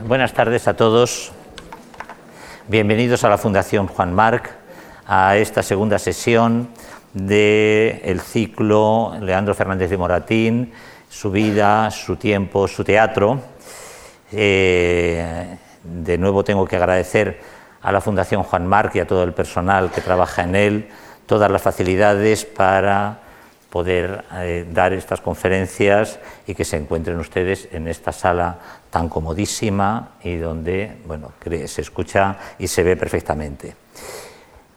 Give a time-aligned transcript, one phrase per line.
[0.00, 1.30] Buenas tardes a todos.
[2.66, 4.50] Bienvenidos a la Fundación Juan Marc,
[5.06, 6.68] a esta segunda sesión
[7.12, 10.72] del ciclo Leandro Fernández de Moratín,
[11.08, 13.40] su vida, su tiempo, su teatro.
[14.32, 17.40] Eh, de nuevo tengo que agradecer
[17.80, 20.88] a la Fundación Juan Marc y a todo el personal que trabaja en él
[21.26, 23.20] todas las facilidades para
[23.74, 28.56] poder eh, dar estas conferencias y que se encuentren ustedes en esta sala
[28.88, 33.74] tan comodísima y donde bueno, se escucha y se ve perfectamente.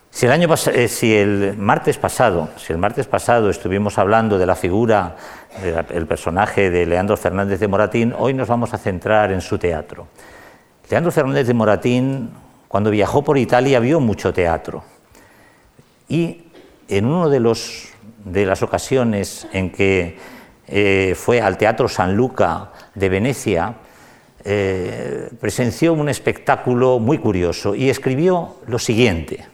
[0.09, 4.47] Si el, año eh, si el martes pasado, si el martes pasado estuvimos hablando de
[4.47, 5.15] la figura,
[5.61, 10.07] del personaje de Leandro Fernández de Moratín, hoy nos vamos a centrar en su teatro.
[10.89, 12.31] Leandro Fernández de Moratín,
[12.67, 14.83] cuando viajó por Italia, vio mucho teatro.
[16.09, 16.47] Y
[16.87, 17.89] en una de, los,
[18.23, 20.17] de las ocasiones en que
[20.67, 23.75] eh, fue al Teatro San Luca de Venecia,
[24.43, 29.45] eh, presenció un espectáculo muy curioso y escribió lo siguiente.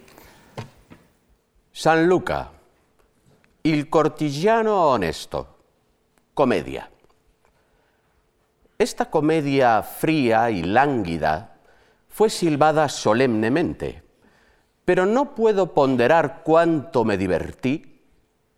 [1.71, 2.51] San Luca,
[3.63, 5.57] il cortigiano honesto,
[6.33, 6.89] comedia.
[8.77, 11.55] Esta comedia fría y lánguida
[12.09, 14.03] fue silbada solemnemente,
[14.85, 17.92] pero no puedo ponderar cuánto me divertí,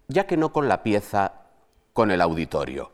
[0.07, 1.33] ya que no con la pieza,
[1.93, 2.91] con el auditorio.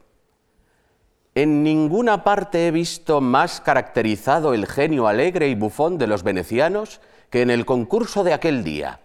[1.34, 7.00] En ninguna parte he visto más caracterizado el genio alegre y bufón de los venecianos
[7.30, 9.00] que en el concurso de aquel día.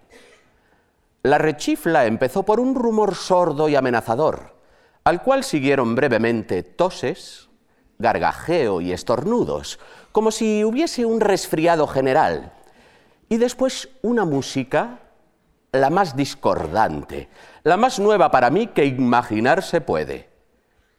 [1.23, 4.57] La rechifla empezó por un rumor sordo y amenazador,
[5.05, 7.49] al cual siguieron brevemente toses,
[7.99, 9.79] gargajeo y estornudos,
[10.13, 12.53] como si hubiese un resfriado general,
[13.29, 15.01] y después una música,
[15.73, 17.29] la más discordante,
[17.67, 20.29] la más nueva para mí que imaginarse puede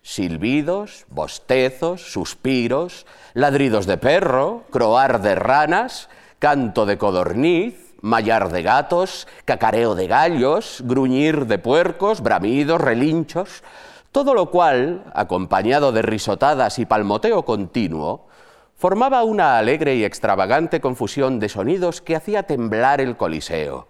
[0.01, 6.09] silbidos, bostezos, suspiros, ladridos de perro, croar de ranas,
[6.39, 13.63] canto de codorniz, mallar de gatos, cacareo de gallos, gruñir de puercos, bramidos, relinchos,
[14.11, 18.27] todo lo cual, acompañado de risotadas y palmoteo continuo,
[18.75, 23.87] formaba una alegre y extravagante confusión de sonidos que hacía temblar el coliseo.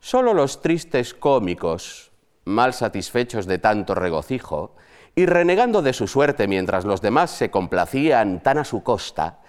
[0.00, 2.10] Solo los tristes cómicos,
[2.46, 4.74] mal satisfechos de tanto regocijo,
[5.14, 9.40] y renegando de su suerte mientras los demás se complacían tan a su costa,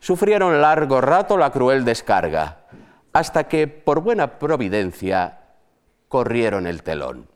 [0.00, 2.66] sufrieron largo rato la cruel descarga,
[3.12, 5.38] hasta que, por buena providencia,
[6.08, 7.28] corrieron el telón.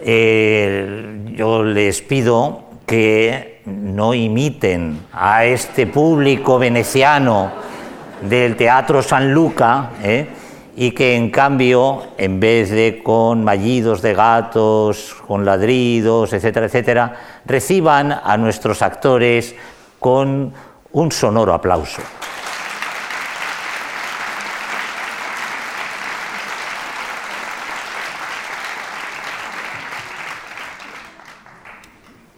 [0.00, 7.52] Eh, yo les pido que no imiten a este público veneciano
[8.28, 10.26] del Teatro San Luca, ¿eh?
[10.74, 17.16] y que en cambio, en vez de con mallidos de gatos, con ladridos, etcétera, etcétera,
[17.44, 19.54] reciban a nuestros actores
[19.98, 20.52] con
[20.92, 22.02] un sonoro aplauso.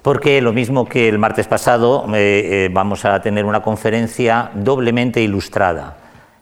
[0.04, 5.22] Porque lo mismo que el martes pasado, eh, eh, vamos a tener una conferencia doblemente
[5.22, 5.96] ilustrada.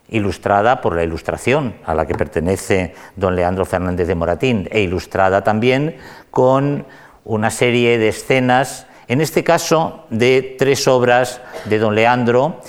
[0.08, 5.44] Ilustrada por la ilustración a la que pertenece don Leandro Fernández de Moratín e ilustrada
[5.44, 5.94] también
[6.32, 6.86] con
[7.22, 12.62] una serie de escenas, en este caso de tres obras de don Leandro,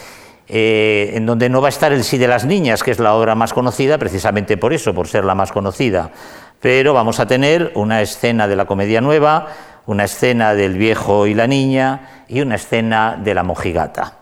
[0.47, 3.15] eh, en donde no va a estar el sí de las niñas, que es la
[3.15, 6.11] obra más conocida, precisamente por eso, por ser la más conocida,
[6.59, 9.47] pero vamos a tener una escena de la comedia nueva,
[9.85, 14.19] una escena del viejo y la niña y una escena de la mojigata.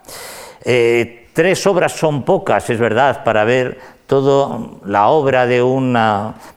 [0.63, 5.59] Eh, Tres obras son pocas, es verdad, para ver toda la obra de,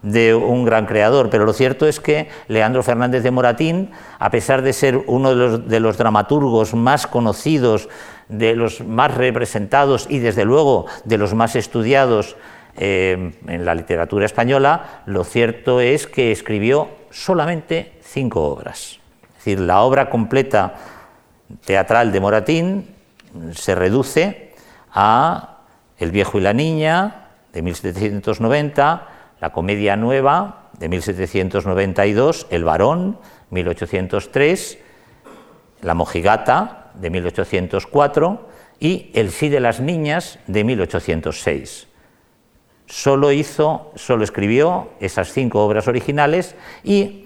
[0.03, 4.63] de, un gran creador, pero lo cierto es que Leandro Fernández de Moratín, a pesar
[4.63, 7.89] de ser uno de los, dramaturgos más conocidos,
[8.29, 12.35] de los más representados y desde luego de los más estudiados
[12.77, 18.99] eh, en la literatura española, lo cierto es que escribió solamente cinco obras.
[19.29, 20.75] Es decir, la obra completa
[21.65, 22.95] teatral de Moratín
[23.53, 24.53] se reduce
[24.93, 25.59] a
[25.99, 29.09] El viejo y la niña, de 1790,
[29.41, 33.19] La comedia nueva, de 1792, El varón,
[33.51, 34.79] 1803,
[35.83, 38.49] La mojigata, de 1804,
[38.81, 41.87] y El sí de las niñas, de 1806.
[42.97, 46.55] Solo hizo, solo escribió esas cinco obras originales
[46.85, 47.25] y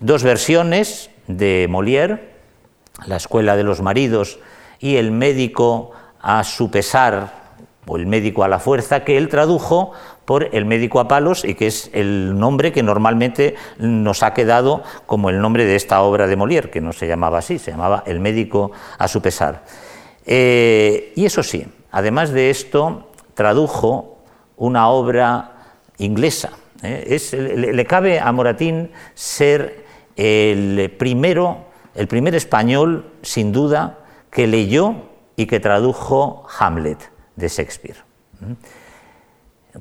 [0.00, 2.20] dos versiones de Molière,
[3.04, 4.38] La escuela de los maridos
[4.78, 5.90] y El médico
[6.22, 7.34] a su pesar
[7.86, 9.92] o el médico a la fuerza, que él tradujo
[10.24, 14.82] por el médico a palos y que es el nombre que normalmente nos ha quedado
[15.04, 18.02] como el nombre de esta obra de Molière, que no se llamaba así, se llamaba
[18.06, 19.64] El médico a su pesar.
[20.24, 24.09] Eh, y eso sí, además de esto, tradujo
[24.60, 25.52] una obra
[25.98, 26.50] inglesa.
[26.82, 27.18] ¿eh?
[27.72, 29.84] le, cabe a Moratín ser
[30.16, 33.98] el primero, el primer español, sin duda,
[34.30, 34.94] que leyó
[35.34, 37.96] y que tradujo Hamlet de Shakespeare.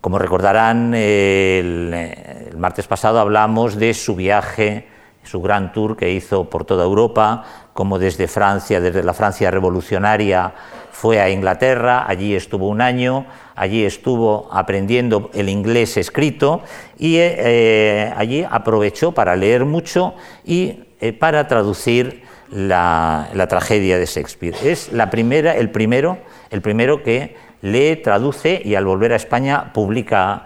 [0.02, 4.88] Como recordarán, el, martes pasado hablamos de su viaje,
[5.24, 10.52] su gran tour que hizo por toda Europa, como desde Francia, desde la Francia revolucionaria,
[10.92, 16.62] fue a Inglaterra, allí estuvo un año, allí estuvo aprendiendo el inglés escrito
[16.98, 24.58] y eh, allí aprovechó para leer mucho y eh, para traducir la, tragedia de Shakespeare.
[24.62, 26.18] Es la primera, el primero,
[26.50, 30.44] el primero que lee, traduce y al volver a España publica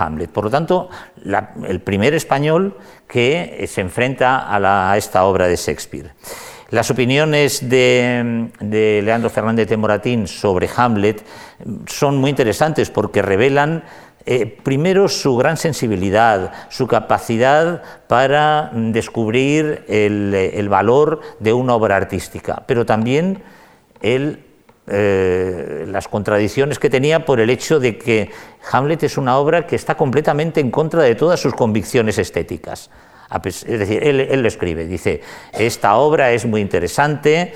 [0.00, 0.30] Hamlet.
[0.30, 0.90] Por lo tanto,
[1.68, 2.76] el primer español
[3.06, 6.10] que se enfrenta a, esta obra de Shakespeare.
[6.70, 8.50] Las opiniones de,
[9.04, 11.24] Leandro Fernández de Moratín sobre Hamlet
[11.86, 13.84] son muy interesantes porque revelan
[14.24, 22.64] eh, primero su gran sensibilidad, su capacidad para descubrir el, valor de una obra artística,
[22.66, 23.44] pero también
[24.02, 28.32] eh, las contradicciones que tenía por el hecho de que
[28.72, 32.90] Hamlet es una obra que está completamente en contra de todas sus convicciones estéticas.
[33.44, 35.20] Es decir, él, lo escribe, dice,
[35.52, 37.52] esta obra es muy interesante,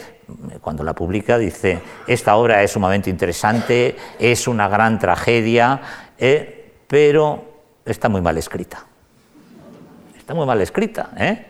[0.61, 5.81] cuando la publica dice, esta obra es sumamente interesante, es una gran tragedia,
[6.19, 7.45] eh, pero
[7.85, 8.85] está muy mal escrita.
[10.19, 11.11] Está muy mal escrita.
[11.17, 11.47] ¿eh?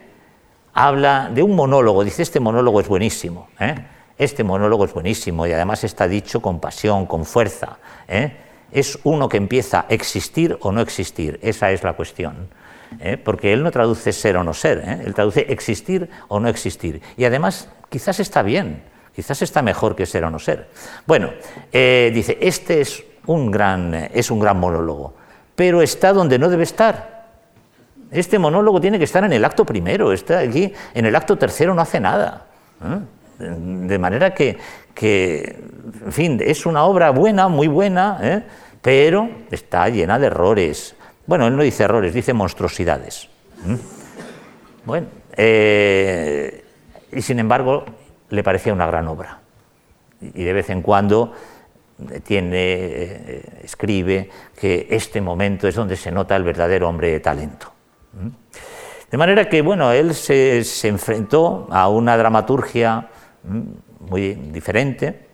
[0.73, 3.49] Habla de un monólogo, dice, este monólogo es buenísimo.
[3.59, 3.75] ¿eh?
[4.17, 7.77] Este monólogo es buenísimo y además está dicho con pasión, con fuerza.
[8.07, 8.37] ¿eh?
[8.71, 12.49] Es uno que empieza a existir o no existir, esa es la cuestión.
[12.99, 13.17] ¿Eh?
[13.17, 15.01] Porque él no traduce ser o no ser, ¿eh?
[15.05, 17.01] él traduce existir o no existir.
[17.17, 18.83] Y además quizás está bien,
[19.15, 20.69] quizás está mejor que ser o no ser.
[21.05, 21.31] Bueno,
[21.71, 25.13] dice, este es un, gran, es un gran monólogo,
[25.55, 27.21] pero está donde no debe estar.
[28.11, 31.73] Este monólogo tiene que estar en el acto primero, está aquí, en el acto tercero
[31.73, 32.47] no hace nada.
[33.39, 34.57] De manera que,
[36.05, 38.43] en fin, es una obra buena, muy buena, ¿eh?
[38.81, 40.95] pero está llena de errores.
[41.31, 43.29] Bueno, él no dice errores, dice monstruosidades.
[44.83, 45.07] Bueno,
[45.37, 46.65] eh,
[47.11, 47.85] y sin embargo
[48.29, 49.39] le parecía una gran obra.
[50.19, 51.31] Y de vez en cuando
[52.23, 54.29] tiene, eh, escribe
[54.59, 57.71] que este momento es donde se nota el verdadero hombre de talento.
[59.09, 63.09] De manera que, bueno, él se, enfrentó a una dramaturgia
[63.43, 65.27] Mm, muy diferente,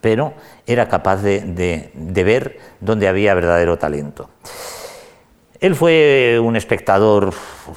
[0.00, 0.34] pero
[0.66, 1.90] era capaz de,
[2.24, 4.30] ver dónde había verdadero talento.
[5.60, 7.34] Él fue un espectador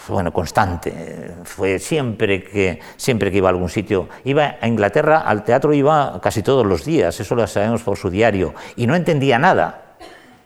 [0.07, 4.07] bueno, constante, fue siempre que, siempre iba a algún sitio.
[4.24, 8.09] Iba a Inglaterra, al teatro iba casi todos los días, eso lo sabemos por su
[8.09, 9.95] diario, y no entendía nada,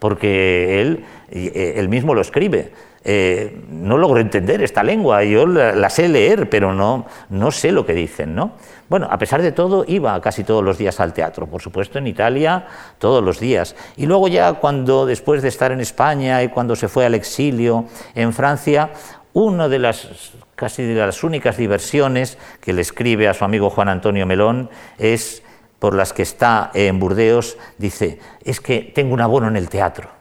[0.00, 2.72] porque él, eh, él mismo lo escribe.
[3.04, 7.86] Eh, no logro entender esta lengua, yo la, sé leer, pero no, no sé lo
[7.86, 8.34] que dicen.
[8.34, 8.52] ¿no?
[8.88, 12.06] Bueno, a pesar de todo, iba casi todos los días al teatro, por supuesto en
[12.06, 12.66] Italia
[12.98, 13.76] todos los días.
[13.96, 17.84] Y luego ya cuando, después de estar en España y cuando se fue al exilio
[18.14, 18.90] en Francia,
[19.32, 24.26] una de las casi las únicas diversiones que le escribe a su amigo Juan Antonio
[24.26, 25.44] Melón es
[25.78, 30.17] por las que está en Burdeos, dice, es que tengo un abono en el teatro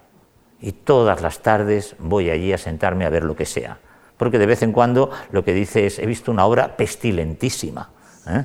[0.62, 3.78] y todas las tardes voy allí a sentarme a ver lo que sea.
[4.18, 7.90] Porque de vez en cuando lo que dice es, he visto una obra pestilentísima.
[8.28, 8.44] ¿eh?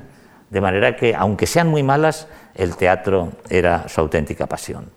[0.50, 4.90] De manera que, aunque sean muy malas, el teatro era su auténtica pasión.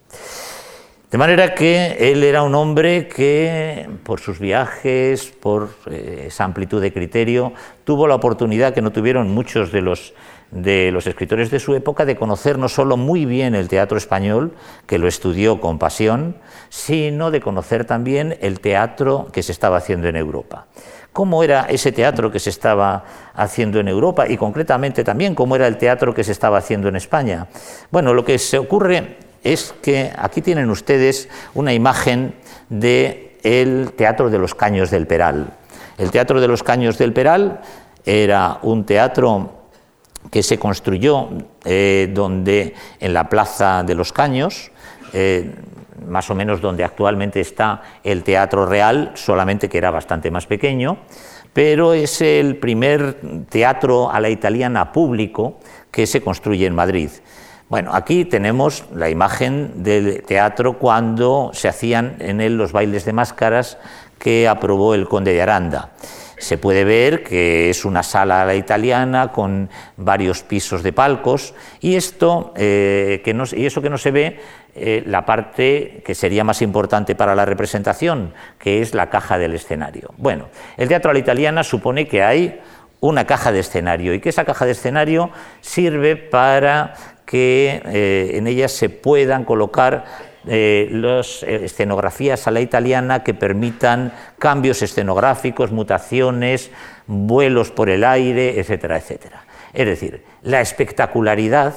[1.09, 6.81] De manera que él era un hombre que, por sus viajes, por eh, esa amplitud
[6.81, 7.53] de criterio,
[7.85, 10.13] tuvo la oportunidad que no tuvieron muchos de los
[10.55, 14.53] de los escritores de su época de conocer no solo muy bien el teatro español,
[14.87, 16.37] que lo estudió con pasión,
[16.69, 20.65] sino de conocer también el teatro que se estaba haciendo en Europa.
[21.11, 25.67] ¿Cómo era ese teatro que se estaba haciendo en Europa y concretamente también cómo era
[25.67, 27.47] el teatro que se estaba haciendo en España?
[27.91, 32.33] Bueno, lo que se ocurre es que aquí tienen ustedes una imagen
[32.69, 35.53] de el Teatro de los Caños del Peral.
[35.97, 37.61] El Teatro de los Caños del Peral
[38.05, 39.54] era un teatro
[40.31, 41.29] que se construyó
[41.63, 44.71] eh, donde, en la Plaza de los Caños,
[45.13, 45.53] eh,
[46.07, 50.97] más o menos donde actualmente está el Teatro Real, solamente que era bastante más pequeño,
[51.53, 57.09] pero es el primer teatro a la italiana público que se construye en Madrid.
[57.69, 63.13] Bueno, aquí tenemos la imagen del teatro cuando se hacían en él los bailes de
[63.13, 63.77] máscaras
[64.19, 65.91] que aprobó el conde de Aranda.
[66.37, 71.53] Se puede ver que es una sala a la italiana con varios pisos de palcos
[71.79, 74.39] y, esto, eh, que no, y eso que no se ve,
[74.75, 79.53] eh, la parte que sería más importante para la representación, que es la caja del
[79.53, 80.13] escenario.
[80.17, 82.59] Bueno, el teatro a la italiana supone que hay
[82.99, 85.29] una caja de escenario y que esa caja de escenario
[85.61, 86.93] sirve para
[87.25, 90.05] que eh, en ella se puedan colocar
[90.47, 96.71] eh, las escenografías a la italiana que permitan cambios escenográficos, mutaciones,
[97.07, 99.45] vuelos por el aire, etcétera, etcétera.
[99.73, 101.73] Es decir, la espectacularidad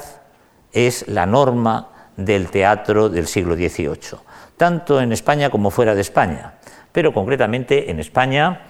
[0.71, 4.19] es la norma del teatro del siglo XVIII,
[4.57, 6.53] tanto en España como fuera de España.
[6.91, 8.61] Pero concretamente en España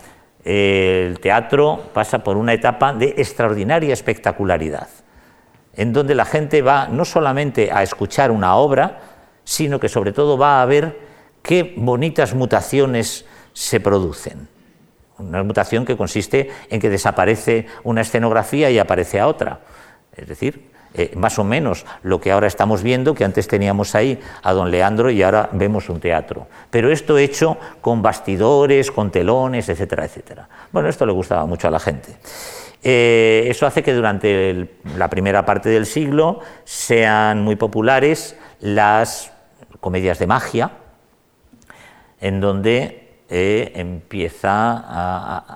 [0.43, 4.87] el teatro pasa por una etapa de extraordinaria espectacularidad,
[5.73, 8.99] en donde la gente va no solamente a escuchar una obra,
[9.49, 10.99] sino que sobre todo va a ver
[11.41, 14.47] qué bonitas mutaciones se producen.
[15.17, 19.61] Una mutación que consiste en que desaparece una escenografía y aparece a otra.
[20.15, 24.19] Es decir, eh, más o menos lo que ahora estamos viendo, que antes teníamos ahí
[24.43, 26.45] a don Leandro y ahora vemos un teatro.
[26.69, 30.47] Pero esto hecho con bastidores, con telones, etcétera, etcétera.
[30.71, 32.17] Bueno, esto le gustaba mucho a la gente.
[32.83, 39.31] Eh, eso hace que durante la primera parte del siglo sean muy populares las
[39.79, 40.71] comedias de magia,
[42.19, 44.83] en donde eh, empieza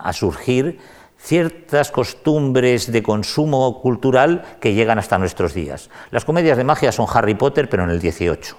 [0.07, 0.79] a, surgir
[1.17, 5.89] ciertas costumbres de consumo cultural que llegan hasta nuestros días.
[6.11, 8.57] Las comedias de magia son Harry Potter, pero en el 18.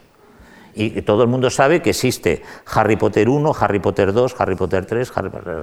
[0.77, 4.85] Y todo el mundo sabe que existe Harry Potter 1, Harry Potter 2, Harry Potter
[4.85, 5.61] 3, Harry Potter...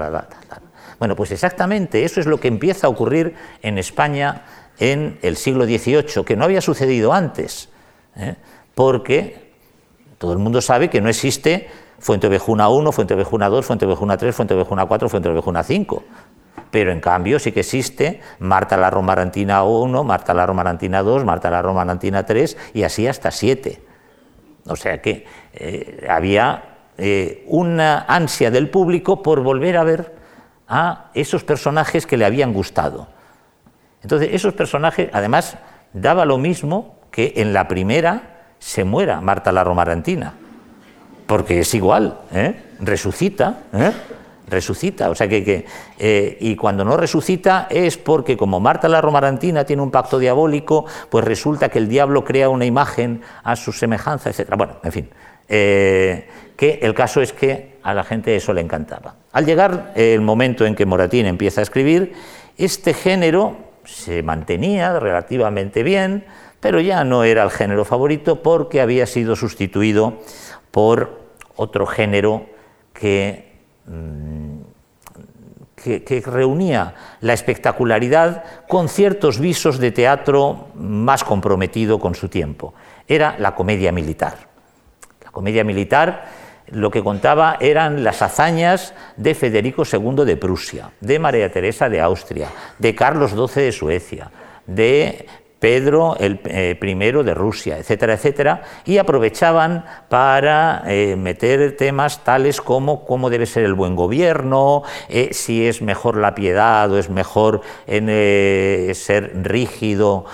[0.99, 4.43] Bueno, pues exactamente eso es lo que empieza a ocurrir en España
[4.79, 7.69] en el siglo XVIII, que no había sucedido antes,
[8.15, 8.35] ¿eh?
[8.73, 9.50] porque
[10.21, 14.17] todo el mundo sabe que no existe Fuente Vejuna 1, Fuente Vejuna 2, Fuente Vejuna
[14.17, 16.03] 3, Fuente Vejuna 4, Fuente Vejuna 5.
[16.69, 21.49] Pero en cambio sí que existe Marta la Romarantina 1, Marta la Romarantina 2, Marta
[21.49, 23.81] la Romarantina 3 y así hasta 7.
[24.67, 26.65] O sea que eh, había
[26.99, 30.15] eh, una ansia del público por volver a ver
[30.67, 33.07] a esos personajes que le habían gustado.
[34.03, 35.57] Entonces, esos personajes, además,
[35.93, 38.30] daba lo mismo que en la primera
[38.61, 40.33] se muera Marta la Romarantina,
[41.25, 42.53] porque es igual, ¿eh?
[42.79, 43.91] resucita, ¿eh?
[44.47, 45.65] resucita, o sea que,
[45.97, 50.85] eh, y cuando no resucita es porque como Marta la Romarantina tiene un pacto diabólico,
[51.09, 54.53] pues resulta que el diablo crea una imagen a su semejanza, etc.
[54.55, 55.09] Bueno, en fin,
[55.47, 59.15] que el caso es que a la gente eso le encantaba.
[59.31, 62.13] Al llegar el momento en que Moratín empieza a escribir,
[62.57, 66.25] este género se mantenía relativamente bien,
[66.61, 70.19] pero ya no era el género favorito porque había sido sustituido
[70.69, 71.19] por
[71.57, 72.45] otro género
[72.93, 74.61] que, mm,
[75.75, 82.73] que, reunía la espectacularidad con ciertos visos de teatro más comprometido con su tiempo.
[83.07, 84.37] Era la comedia militar.
[85.25, 86.25] La comedia militar
[86.67, 91.99] lo que contaba eran las hazañas de Federico II de Prusia, de María Teresa de
[91.99, 94.31] Austria, de Carlos XII de Suecia,
[94.65, 95.25] de
[95.61, 102.59] Pedro el eh, primero de Rusia, etcétera, etcétera, y aprovechaban para eh, meter temas tales
[102.59, 107.11] como cómo debe ser el buen gobierno, eh, si es mejor la piedad o es
[107.11, 110.25] mejor ser rígido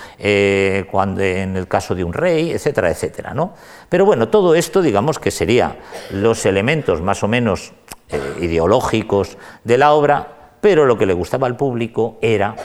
[0.90, 3.34] cuando, en el caso de un rey, etcétera, etcétera.
[3.34, 3.54] ¿no?
[3.90, 5.76] Pero bueno, todo esto digamos que serían
[6.12, 7.74] los elementos más o menos
[8.40, 12.56] ideológicos de la obra, pero lo que le gustaba al público era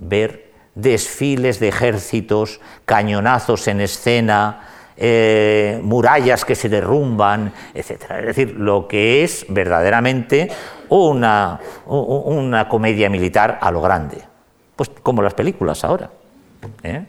[0.00, 0.49] ver
[0.80, 7.90] desfiles de ejércitos, cañonazos en escena, eh, murallas que se derrumban, etc.
[8.18, 10.50] Es decir, lo que es verdaderamente
[10.88, 14.18] una, una comedia militar a lo grande,
[14.76, 16.10] pues como las películas ahora.
[16.82, 17.04] ¿eh?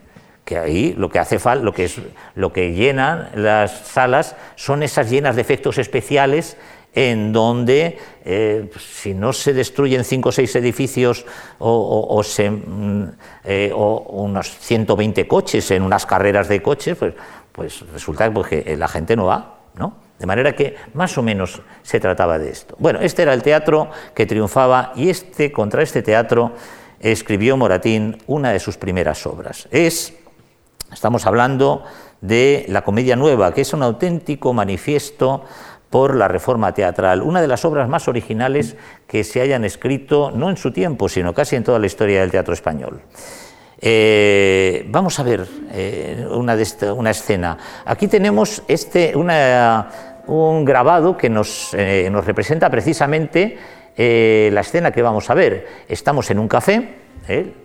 [0.46, 1.90] que ahí lo que hace falta, lo que
[2.36, 6.58] lo que llenan las salas son esas llenas de efectos especiales
[6.94, 11.26] en donde eh, si no se destruyen cinco o seis edificios
[11.60, 13.04] o, mm,
[13.46, 17.14] eh, unos 120 coches en unas carreras de coches, pues,
[17.52, 20.12] pues resulta pues, que la gente no va, ¿no?
[20.20, 22.76] De manera que más o menos se trataba de esto.
[22.78, 26.54] Bueno, este era el teatro que triunfaba y este, contra este teatro
[27.00, 29.68] escribió Moratín una de sus primeras obras.
[29.72, 30.14] Es,
[30.94, 31.84] estamos hablando
[32.22, 35.44] de la comedia nueva, que es un auténtico manifiesto
[35.92, 40.50] por la reforma teatral, una de las obras más originales que se hayan escrito, no
[40.50, 43.02] en su tiempo, sino casi en toda la historia del teatro español.
[43.80, 47.58] Eh, vamos a ver eh, una, de una escena.
[47.86, 49.90] Aquí tenemos este, una-
[50.28, 53.58] un grabado que nos, eh, nos representa precisamente
[53.98, 55.68] la escena que vamos a ver.
[55.88, 56.96] Estamos en un café,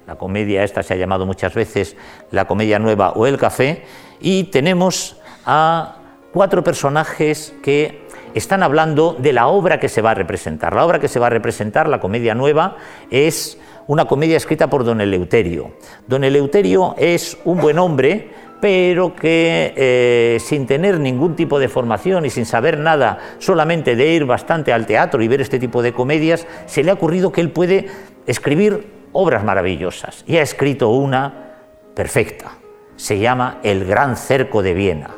[0.07, 1.97] la comedia esta se ha llamado muchas veces
[2.31, 3.85] la comedia nueva o el café,
[4.21, 5.17] y tenemos
[5.47, 5.97] a
[6.33, 8.06] cuatro personajes que
[8.39, 10.75] están hablando de la obra que se va a representar.
[10.75, 12.77] La obra que se va a representar, la comedia nueva,
[13.11, 15.73] es una comedia escrita por don Eleuterio.
[16.07, 22.25] Don Eleuterio es un buen hombre, pero que eh, sin tener ningún tipo de formación
[22.25, 25.93] y sin saber nada, solamente de ir bastante al teatro y ver este tipo de
[25.93, 27.89] comedias, se le ha ocurrido que él puede
[28.27, 30.25] escribir obras maravillosas.
[30.27, 31.55] Y ha escrito una
[31.95, 32.53] perfecta.
[32.97, 35.11] Se llama El Gran Cerco de Viena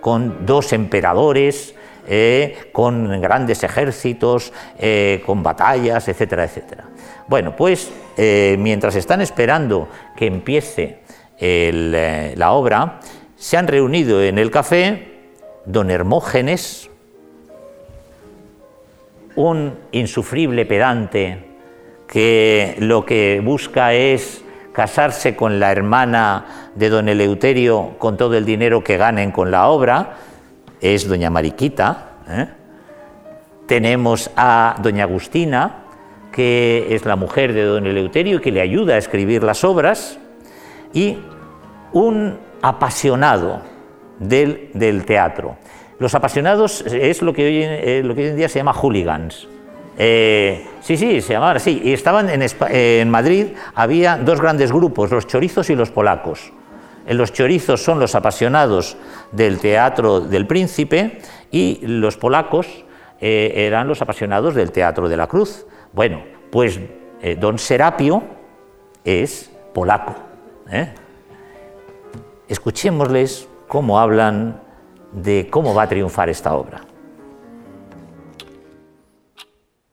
[0.00, 1.74] con dos emperadores,
[2.12, 6.86] eh, con grandes ejércitos, eh, con batallas, etcétera, etcétera.
[7.28, 9.86] Bueno, pues eh, mientras están esperando
[10.16, 10.98] que empiece
[11.38, 12.98] la obra,
[13.36, 15.20] se han reunido en el café
[15.64, 16.90] don Hermógenes,
[19.36, 21.38] un insufrible pedante
[22.08, 28.44] que lo que busca es casarse con la hermana de don Eleuterio con todo el
[28.44, 30.16] dinero que ganen con la obra,
[30.80, 32.12] es doña Mariquita.
[32.28, 32.46] ¿eh?
[33.66, 35.84] Tenemos a doña Agustina,
[36.32, 40.18] que es la mujer de don Eleuterio y que le ayuda a escribir las obras,
[40.92, 41.18] y
[41.92, 43.62] un apasionado
[44.18, 45.56] del, del teatro.
[45.98, 49.46] Los apasionados es lo que hoy, eh, lo que hoy en día se llama hooligans.
[49.98, 51.80] Eh, sí, sí, se llamaban así.
[51.84, 56.52] Y estaban en Madrid, había dos grandes grupos, los chorizos y los polacos.
[57.06, 58.96] Los chorizos son los apasionados
[59.32, 61.18] del teatro del príncipe
[61.50, 62.84] y los polacos
[63.20, 65.66] eh, eran los apasionados del teatro de la cruz.
[65.92, 66.78] Bueno, pues
[67.20, 68.22] eh, don Serapio
[69.04, 70.14] es polaco.
[70.70, 70.92] ¿eh?
[72.48, 74.60] Escuchémosles cómo hablan
[75.12, 76.82] de cómo va a triunfar esta obra.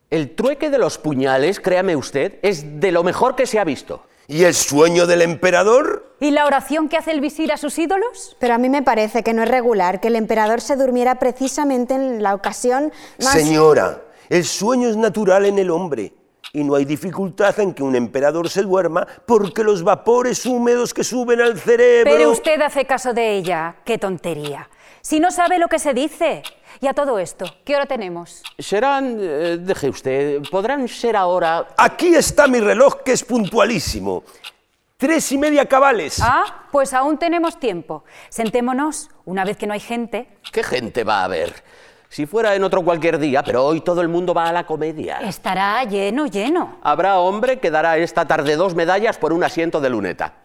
[0.10, 4.04] El trueque de los puñales, créame usted, es de lo mejor que se ha visto.
[4.30, 6.14] ¿Y el sueño del emperador?
[6.20, 8.36] ¿Y la oración que hace el visir a sus ídolos?
[8.40, 11.94] Pero a mí me parece que no es regular que el emperador se durmiera precisamente
[11.94, 13.32] en la ocasión más...
[13.32, 16.14] Señora, el sueño es natural en el hombre.
[16.52, 21.06] Y no hay dificultad en que un emperador se duerma porque los vapores húmedos que
[21.06, 22.12] suben al cerebro...
[22.14, 23.78] Pero usted hace caso de ella.
[23.86, 24.70] ¡Qué tontería!
[25.00, 26.44] Si no sabe lo que se dice.
[26.80, 28.44] Y a todo esto, ¿qué hora tenemos?
[28.60, 31.68] Serán, eh, deje usted, podrán ser ahora...
[31.78, 34.24] Aquí está mi reloj que es puntualísimo.
[34.98, 36.20] Tres y media cabales.
[36.22, 38.04] Ah, pues aún tenemos tiempo.
[38.30, 40.28] Sentémonos, una vez que no hay gente.
[40.52, 41.64] ¿Qué gente va a haber?
[42.10, 45.18] Si fuera en otro cualquier día, pero hoy todo el mundo va a la comedia.
[45.18, 46.78] Estará lleno, lleno.
[46.82, 50.36] Habrá hombre que dará esta tarde dos medallas por un asiento de luneta.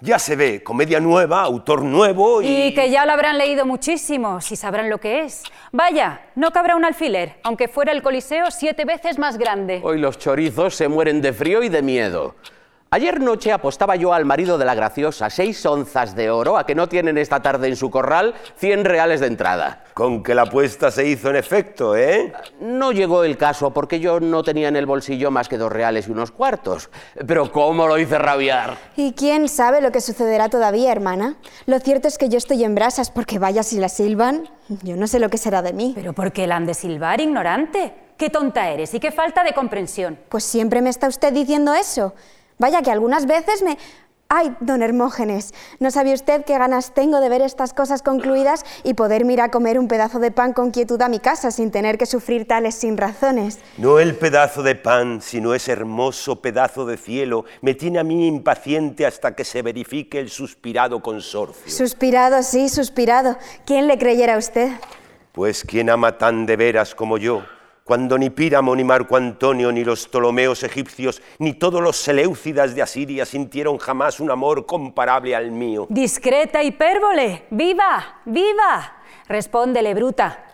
[0.00, 2.46] Ya se ve, comedia nueva, autor nuevo y...
[2.46, 5.42] Y que ya lo habrán leído muchísimo, si sabrán lo que es.
[5.72, 9.80] Vaya, no cabrá un alfiler, aunque fuera el Coliseo siete veces más grande.
[9.82, 12.34] Hoy los chorizos se mueren de frío y de miedo.
[12.96, 16.74] Ayer noche apostaba yo al marido de la graciosa seis onzas de oro a que
[16.74, 19.84] no tienen esta tarde en su corral 100 reales de entrada.
[19.92, 22.32] Con que la apuesta se hizo en efecto, ¿eh?
[22.58, 26.08] No llegó el caso porque yo no tenía en el bolsillo más que dos reales
[26.08, 26.88] y unos cuartos.
[27.26, 28.78] Pero ¿cómo lo hice rabiar?
[28.96, 31.36] ¿Y quién sabe lo que sucederá todavía, hermana?
[31.66, 34.48] Lo cierto es que yo estoy en brasas porque vaya si la silban,
[34.82, 35.92] yo no sé lo que será de mí.
[35.94, 37.92] Pero ¿por qué la han de silbar, ignorante?
[38.16, 40.18] Qué tonta eres y qué falta de comprensión.
[40.30, 42.14] Pues siempre me está usted diciendo eso.
[42.58, 43.78] Vaya que algunas veces me...
[44.28, 48.94] Ay, don Hermógenes, ¿no sabe usted qué ganas tengo de ver estas cosas concluidas y
[48.94, 51.96] poder ir a comer un pedazo de pan con quietud a mi casa sin tener
[51.96, 53.60] que sufrir tales sin razones?
[53.78, 58.26] No el pedazo de pan, sino ese hermoso pedazo de cielo me tiene a mí
[58.26, 61.70] impaciente hasta que se verifique el suspirado consorcio.
[61.70, 63.36] Suspirado, sí, suspirado.
[63.64, 64.72] ¿Quién le creyera a usted?
[65.30, 67.44] Pues quién ama tan de veras como yo,
[67.86, 72.82] cuando ni Píramo, ni Marco Antonio, ni los Ptolomeos egipcios, ni todos los Seleucidas de
[72.82, 75.86] Asiria sintieron jamás un amor comparable al mío.
[75.88, 77.44] Discreta hipérbole.
[77.50, 78.22] ¡Viva!
[78.24, 78.96] ¡Viva!
[79.28, 80.44] Respóndele, bruta.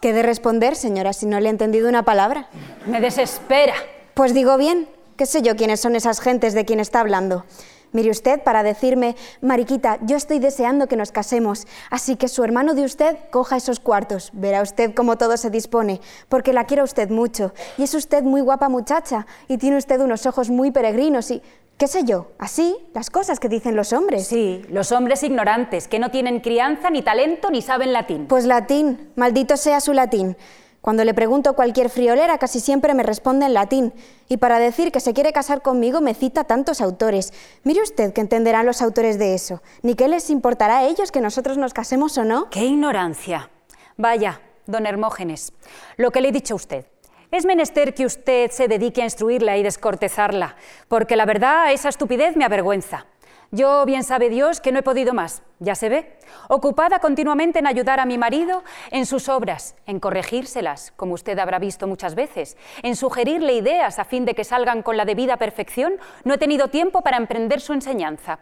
[0.00, 2.48] ¿Qué de responder, señora, si no le he entendido una palabra?
[2.86, 3.74] Me desespera.
[4.14, 4.88] Pues digo bien,
[5.18, 7.44] qué sé yo quiénes son esas gentes de quien está hablando.
[7.92, 12.74] Mire usted, para decirme, Mariquita, yo estoy deseando que nos casemos, así que su hermano
[12.74, 14.30] de usted coja esos cuartos.
[14.32, 17.52] Verá usted cómo todo se dispone, porque la quiero usted mucho.
[17.78, 21.42] Y es usted muy guapa muchacha, y tiene usted unos ojos muy peregrinos y,
[21.76, 24.26] qué sé yo, así, las cosas que dicen los hombres.
[24.26, 28.26] Sí, los hombres ignorantes, que no tienen crianza, ni talento, ni saben latín.
[28.28, 30.36] Pues latín, maldito sea su latín.
[30.80, 33.92] Cuando le pregunto cualquier friolera, casi siempre me responde en latín.
[34.28, 37.34] Y para decir que se quiere casar conmigo me cita tantos autores.
[37.64, 39.60] Mire usted que entenderán los autores de eso.
[39.82, 42.48] Ni qué les importará a ellos que nosotros nos casemos o no.
[42.48, 43.50] ¡Qué ignorancia!
[43.98, 45.52] Vaya, don Hermógenes,
[45.98, 46.86] lo que le he dicho a usted.
[47.30, 50.56] Es menester que usted se dedique a instruirla y descortezarla,
[50.88, 53.06] porque la verdad esa estupidez me avergüenza.
[53.52, 57.66] Yo bien sabe Dios que no he podido más, ya se ve, ocupada continuamente en
[57.66, 62.56] ayudar a mi marido en sus obras, en corregírselas, como usted habrá visto muchas veces,
[62.84, 66.68] en sugerirle ideas a fin de que salgan con la debida perfección, no he tenido
[66.68, 68.38] tiempo para emprender su enseñanza.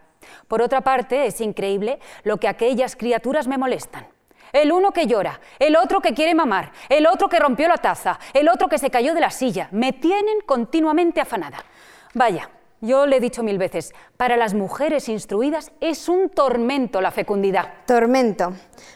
[0.47, 4.07] Por otra parte, es increíble lo que aquellas criaturas me molestan.
[4.53, 8.19] El uno que llora, el otro que quiere mamar, el otro que rompió la taza,
[8.35, 11.65] el otro que se cayó de la silla, me tienen continuamente afanada.
[12.13, 17.11] Vaya, yo le he dicho mil veces, para las mujeres instruidas es un tormento la
[17.11, 17.73] fecundidad.
[17.87, 18.53] Tormento.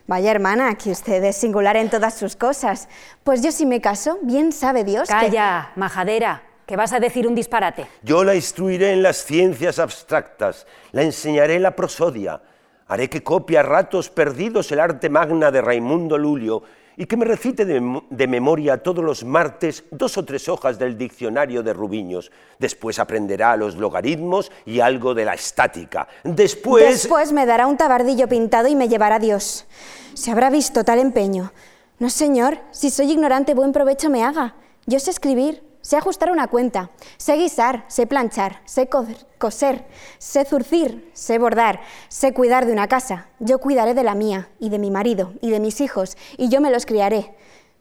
[0.06, 2.88] Vaya hermana, que usted es singular en todas sus cosas.
[3.24, 5.14] Pues yo si me caso, bien sabe Dios que...
[5.14, 7.86] Calla, majadera, que vas a decir un disparate.
[8.02, 12.40] Yo la instruiré en las ciencias abstractas, la enseñaré la prosodia,
[12.86, 16.62] haré que copie a ratos perdidos el arte magna de Raimundo Lulio
[16.96, 21.62] y que me recite de, memoria todos los martes dos o tres hojas del diccionario
[21.62, 22.30] de Rubiños.
[22.58, 26.08] Después aprenderá los logaritmos y algo de la estática.
[26.24, 27.02] Después...
[27.02, 29.66] Después me dará un tabardillo pintado y me llevará a Dios.
[30.14, 31.52] ¿Se habrá visto tal empeño?
[31.98, 34.54] No, señor, si soy ignorante, buen provecho me haga.
[34.86, 39.84] Yo sé escribir, sé ajustar una cuenta, sé guisar, sé planchar, sé coser,
[40.18, 43.28] sé zurcir, sé bordar, sé cuidar de una casa.
[43.40, 46.60] Yo cuidaré de la mía y de mi marido y de mis hijos y yo
[46.60, 47.34] me los criaré.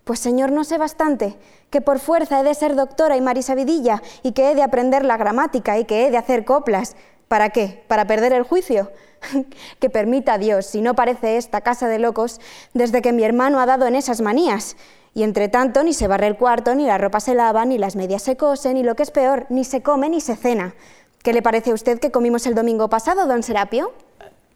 [0.03, 1.37] Pues Señor, no sé bastante,
[1.69, 5.17] que por fuerza he de ser doctora y marisabidilla y que he de aprender la
[5.17, 6.95] gramática y que he de hacer coplas.
[7.27, 7.83] ¿Para qué?
[7.87, 8.91] ¿Para perder el juicio?
[9.79, 12.41] que permita Dios, si no parece esta casa de locos,
[12.73, 14.75] desde que mi hermano ha dado en esas manías.
[15.13, 17.95] Y entre tanto ni se barre el cuarto, ni la ropa se lava, ni las
[17.95, 20.73] medias se cosen, ni lo que es peor, ni se come ni se cena.
[21.21, 23.91] ¿Qué le parece a usted que comimos el domingo pasado, don Serapio?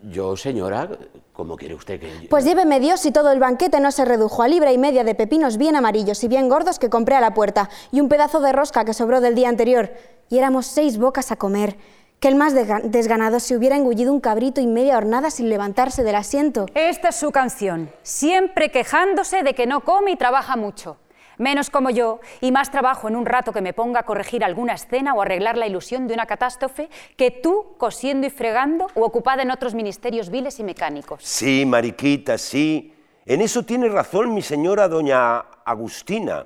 [0.02, 0.90] Yo, señora,
[1.34, 2.28] ¿cómo quiere usted que...?
[2.30, 5.16] Pues lléveme Dios si todo el banquete no se redujo a libra y media de
[5.16, 8.52] pepinos bien amarillos y bien gordos que compré a la puerta, y un pedazo de
[8.52, 9.92] rosca que sobró del día anterior.
[10.30, 11.78] Y éramos seis bocas a comer.
[12.20, 16.16] Que el más desganado se hubiera engullido un cabrito y media hornada sin levantarse del
[16.16, 16.66] asiento.
[16.74, 20.98] Esta es su canción, siempre quejándose de que no come y trabaja mucho.
[21.38, 24.74] Menos como yo, y más trabajo en un rato que me ponga a corregir alguna
[24.74, 29.44] escena o arreglar la ilusión de una catástrofe que tú cosiendo y fregando o ocupada
[29.44, 31.22] en otros ministerios viles y mecánicos.
[31.24, 32.94] Sí, Mariquita, sí.
[33.26, 36.46] En eso tiene razón mi señora doña Agustina.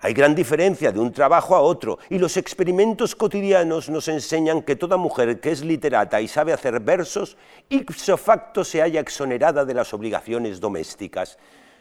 [0.00, 4.76] Hay gran diferencia de un trabajo a otro y los experimentos cotidianos nos enseñan que
[4.76, 7.36] toda mujer que es literata y sabe hacer versos,
[7.68, 11.36] ipso facto se halla exonerada de las obligaciones domésticas.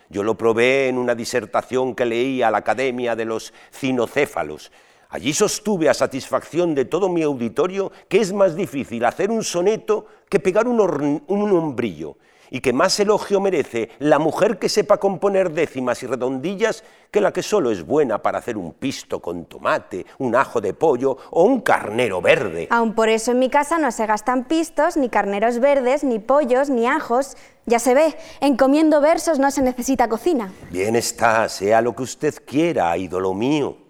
[0.10, 4.72] Yo lo probé en una disertación que leí a la Academia de los Cinocéfalos.
[5.10, 10.08] Allí sostuve a satisfacción de todo mi auditorio que es más difícil hacer un soneto
[10.28, 12.18] que pegar un, un hombrillo
[12.50, 17.32] y que más elogio merece la mujer que sepa componer décimas y redondillas que la
[17.32, 21.44] que solo es buena para hacer un pisto con tomate, un ajo de pollo o
[21.44, 22.68] un carnero verde.
[22.70, 26.70] Aun por eso en mi casa no se gastan pistos, ni carneros verdes, ni pollos,
[26.70, 27.38] ni ajos.
[27.66, 30.54] Ya se ve, en comiendo versos no se necesita cocina.
[30.72, 33.87] Bien está, sea lo que usted quiera, ídolo mío.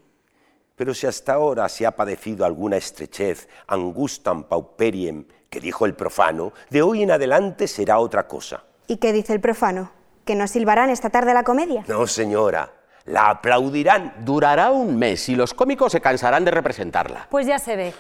[0.78, 6.54] Pero si hasta ahora se ha padecido alguna estrechez, angustam pauperiem, que dijo el profano,
[6.70, 8.64] de hoy en adelante será otra cosa.
[8.86, 9.92] ¿Y qué dice el profano?
[10.24, 11.84] ¿Que nos silbarán esta tarde la comedia?
[11.88, 12.72] No, señora,
[13.06, 14.14] la aplaudirán.
[14.24, 17.28] Durará un mes y los cómicos se cansarán de representarla.
[17.32, 17.94] Pues ya se ve.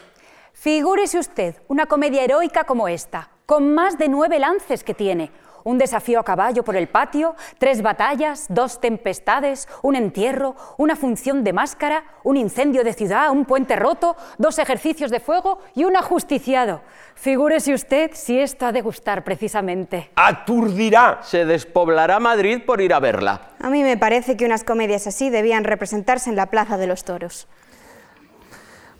[0.53, 5.31] Figúrese usted una comedia heroica como esta, con más de nueve lances que tiene,
[5.67, 11.43] un desafío a caballo por el patio, tres batallas, dos tempestades, un entierro, una función
[11.43, 15.97] de máscara, un incendio de ciudad, un puente roto, dos ejercicios de fuego y un
[15.97, 16.81] ajusticiado.
[17.15, 20.09] Figúrese usted si esto ha de gustar precisamente.
[20.15, 21.19] Aturdirá.
[21.23, 23.49] Se despoblará Madrid por ir a verla.
[23.59, 27.03] A mí me parece que unas comedias así debían representarse en la Plaza de los
[27.03, 27.47] Toros.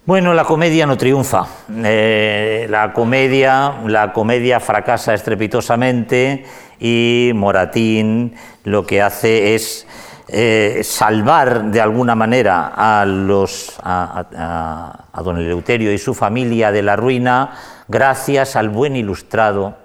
[0.08, 1.46] Bueno, la comedia no triunfa.
[1.84, 6.46] Eh, la, comedia, la comedia fracasa estrepitosamente
[6.80, 9.86] y Moratín lo que hace es
[10.30, 16.72] eh, salvar de alguna manera a, los, a, a, a don Eleuterio y su familia
[16.72, 17.58] de la ruina
[17.90, 19.76] gracias al buen ilustrado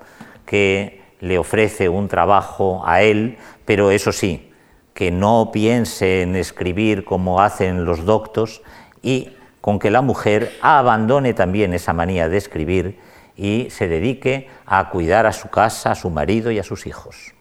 [0.47, 4.53] que le ofrece un trabajo a él, pero eso sí,
[4.95, 8.63] que no piense en escribir como hacen los doctos
[9.03, 9.31] y
[9.62, 12.98] con que la mujer abandone también esa manía de escribir
[13.37, 17.33] y se dedique a cuidar a su casa, a su marido y a sus hijos.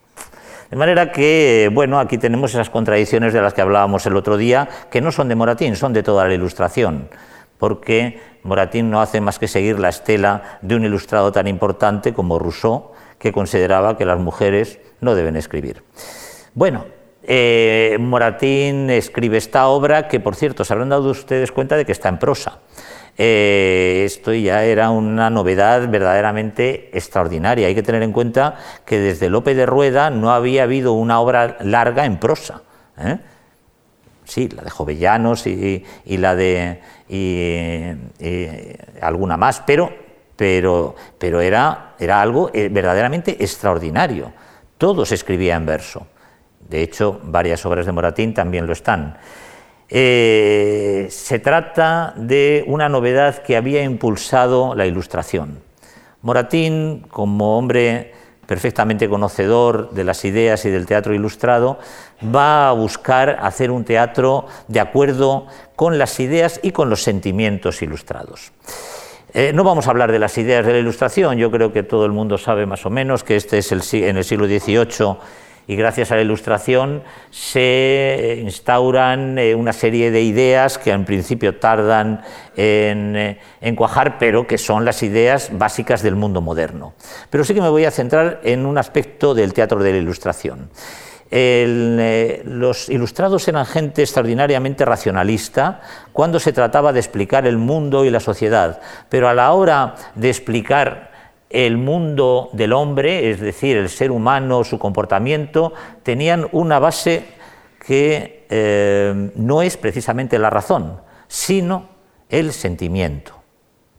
[0.69, 4.69] De manera que, bueno, aquí tenemos esas contradicciones de las que hablábamos el otro día,
[4.89, 7.09] que no son de Moratín, son de toda la ilustración,
[7.57, 12.39] porque Moratín no hace más que seguir la estela de un ilustrado tan importante como
[12.39, 15.83] Rousseau, que consideraba que las mujeres no deben escribir.
[16.53, 16.85] Bueno,
[17.23, 21.91] eh, Moratín escribe esta obra que, por cierto, se habrán dado ustedes cuenta de que
[21.91, 22.59] está en prosa.
[23.17, 27.67] Eh, esto ya era una novedad verdaderamente extraordinaria.
[27.67, 28.55] Hay que tener en cuenta
[28.85, 32.63] que desde Lope de Rueda no había habido una obra larga en prosa.
[32.97, 33.19] ¿eh?
[34.23, 36.79] Sí, la de Jovellanos y, la de
[39.01, 39.93] alguna más, pero,
[40.35, 44.31] pero, pero era, era algo verdaderamente extraordinario.
[44.77, 46.07] Todo se escribía en verso.
[46.71, 49.17] De hecho, varias obras de Moratín también lo están.
[49.89, 55.59] Eh, se trata de una novedad que había impulsado la ilustración.
[56.21, 58.13] Moratín, como hombre
[58.47, 61.77] perfectamente conocedor de las ideas y del teatro ilustrado,
[62.23, 67.81] va a buscar hacer un teatro de acuerdo con las ideas y con los sentimientos
[67.81, 68.53] ilustrados.
[69.33, 72.05] Eh, no vamos a hablar de las ideas de la ilustración, yo creo que todo
[72.05, 75.17] el mundo sabe más o menos que este es el, en el siglo XVIII
[75.67, 81.57] y gracias a la ilustración se instauran eh, una serie de ideas que en principio
[81.57, 82.21] tardan
[82.55, 86.93] eh, en, cuajar, pero que son las ideas básicas del mundo moderno.
[87.29, 90.69] Pero sí que me voy a centrar en un aspecto del teatro de la ilustración.
[91.33, 95.79] Eh, los ilustrados eran gente extraordinariamente racionalista
[96.11, 100.29] cuando se trataba de explicar el mundo y la sociedad, pero a la hora de
[100.29, 101.10] explicar
[101.53, 107.25] el mundo del hombre, es decir, el ser humano, su comportamiento, tenían una base
[107.85, 111.89] que eh, no es precisamente la razón, sino
[112.29, 113.33] el sentimiento.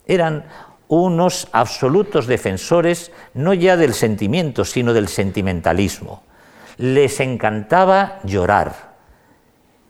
[0.07, 0.45] Eran
[0.89, 6.23] unos absolutos defensores no ya del sentimiento, sino del sentimentalismo.
[6.77, 8.93] Les encantaba llorar.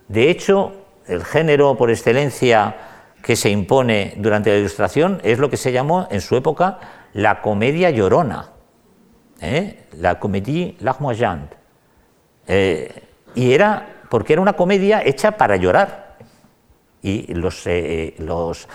[0.08, 0.72] De hecho,
[1.06, 2.76] el género por excelencia
[3.22, 6.78] que se impone durante la Ilustración es lo que se llamó en su época
[7.14, 8.50] la comedia llorona,
[9.40, 9.86] ¿eh?
[9.98, 11.56] la comédie larmoyante.
[12.46, 13.02] Eh,
[13.34, 16.12] y era porque era una comedia hecha para llorar.
[17.04, 18.68] Y los, eh, los,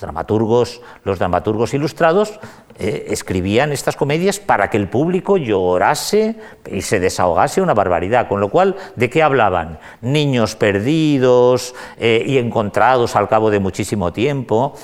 [0.00, 2.40] dramaturgos, los dramaturgos ilustrados
[2.76, 6.36] escribían estas comedias para que el público llorase
[6.68, 8.26] y se desahogase una barbaridad.
[8.26, 9.78] Con lo cual, ¿de qué hablaban?
[10.00, 14.74] Niños perdidos y encontrados al cabo de muchísimo tiempo.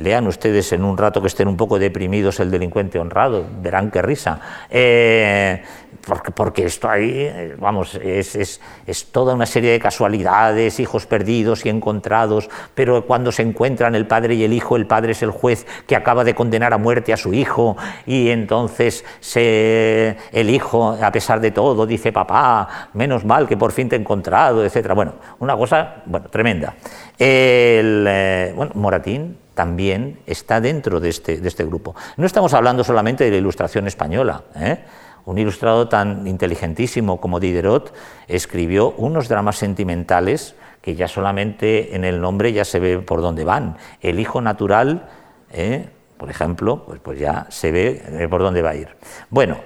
[0.00, 4.00] Lean ustedes en un rato que estén un poco deprimidos el delincuente honrado, verán qué
[4.00, 4.40] risa.
[4.70, 5.62] Eh,
[6.06, 11.04] porque, porque, esto ahí, eh, vamos, es, es, es, toda una serie de casualidades, hijos
[11.04, 15.22] perdidos y encontrados, pero cuando se encuentran el padre y el hijo, el padre es
[15.22, 20.48] el juez que acaba de condenar a muerte a su hijo y entonces se, el
[20.48, 24.64] hijo, a pesar de todo, dice, papá, menos mal que por fin te he encontrado,
[24.64, 24.94] etc.
[24.94, 26.74] Bueno, una cosa bueno, tremenda.
[27.18, 31.94] El, eh, bueno, Moratín también está dentro de este, de este, grupo.
[32.16, 34.44] No estamos hablando solamente de la ilustración española.
[34.56, 34.78] ¿eh?
[35.26, 37.92] Un ilustrado tan inteligentísimo como Diderot
[38.26, 43.44] escribió unos dramas sentimentales que ya solamente en el nombre ya se ve por dónde
[43.44, 43.76] van.
[44.00, 45.10] El hijo natural,
[45.52, 45.90] ¿eh?
[46.16, 48.88] por ejemplo, pues, pues ya se ve eh, por dónde va a ir.
[49.28, 49.58] Bueno,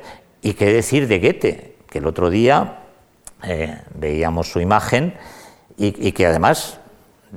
[0.43, 1.77] ¿y qué decir de Goethe?
[1.89, 2.81] Que el otro día
[3.95, 5.15] veíamos su imagen
[5.77, 6.81] y que además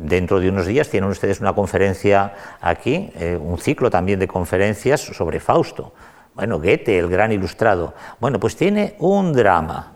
[0.03, 5.01] Dentro de unos días tienen ustedes una conferencia aquí, eh, un ciclo también de conferencias
[5.01, 5.93] sobre Fausto.
[6.35, 7.95] Bueno, Goethe, el gran ilustrado.
[8.19, 9.93] Bueno, pues tiene un drama,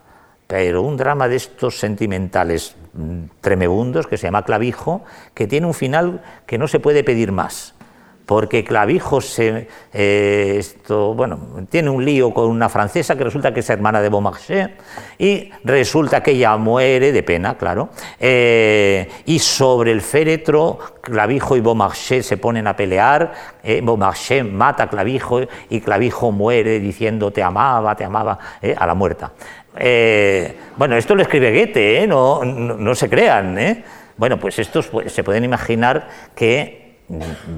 [0.48, 5.74] pero un drama de estos sentimentales mm, tremebundos que se llama Clavijo, que tiene un
[5.74, 7.74] final que no se puede pedir más
[8.26, 13.60] porque Clavijo se, eh, esto, bueno, tiene un lío con una francesa que resulta que
[13.60, 14.70] es hermana de Beaumarchais
[15.18, 21.60] y resulta que ella muere de pena, claro, eh, y sobre el féretro Clavijo y
[21.60, 23.32] Beaumarchais se ponen a pelear,
[23.62, 28.38] eh, Beaumarchais mata a Clavijo y Clavijo muere diciendo te amaba, te amaba,
[28.76, 29.32] a la muerta.
[30.76, 33.82] bueno, esto lo escribe Goethe, no, no, no, se crean.
[34.16, 36.81] Bueno, pues estos pues, se pueden imaginar que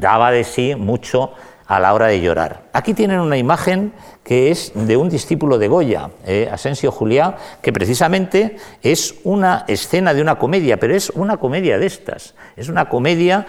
[0.01, 1.33] daba de sí mucho
[1.67, 2.65] a la hora de llorar.
[2.73, 7.73] Aquí tienen una imagen que es de un discípulo de Goya, eh, Asensio Juliá, que
[7.73, 12.35] precisamente es una escena de una comedia, pero es una comedia de estas.
[12.57, 13.47] Es una comedia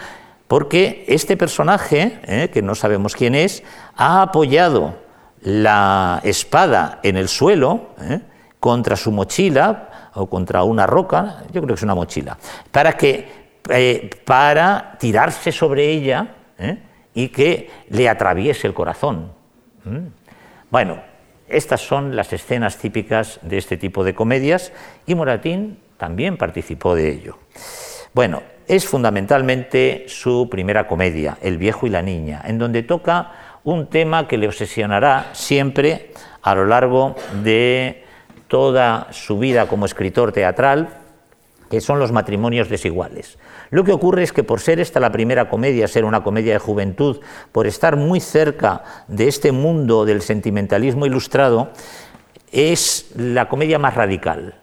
[0.48, 3.63] porque este personaje, eh, que no sabemos quién es,
[3.96, 4.96] ha apoyado
[5.41, 8.22] la espada en el suelo eh,
[8.60, 12.38] contra su mochila o contra una roca, yo creo que es una mochila,
[12.72, 16.78] para que eh, para tirarse sobre ella ¿eh?
[17.13, 19.32] y que le atraviese el corazón.
[19.84, 20.08] ¿Mm?
[20.69, 21.01] Bueno,
[21.47, 24.71] estas son las escenas típicas de este tipo de comedias
[25.06, 27.38] y Moratín también participó de ello.
[28.13, 33.32] Bueno, es fundamentalmente su primera comedia, El viejo y la niña, en donde toca
[33.63, 38.04] un tema que le obsesionará siempre a lo largo de
[38.47, 40.89] toda su vida como escritor teatral,
[41.69, 43.38] que son los matrimonios desiguales.
[43.75, 46.59] Lo que ocurre es que por ser esta la primera comedia, ser una comedia de
[46.59, 47.19] juventud,
[47.51, 51.71] por estar muy cerca de este mundo del sentimentalismo ilustrado,
[52.53, 54.61] es la comedia más radical.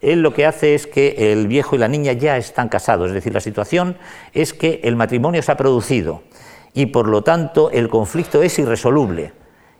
[0.00, 3.12] Él lo que hace es que el viejo y la niña ya están casados, es
[3.12, 3.98] decir, la situación
[4.32, 6.22] es que el matrimonio se ha producido
[6.72, 9.32] y por lo tanto el conflicto es irresoluble,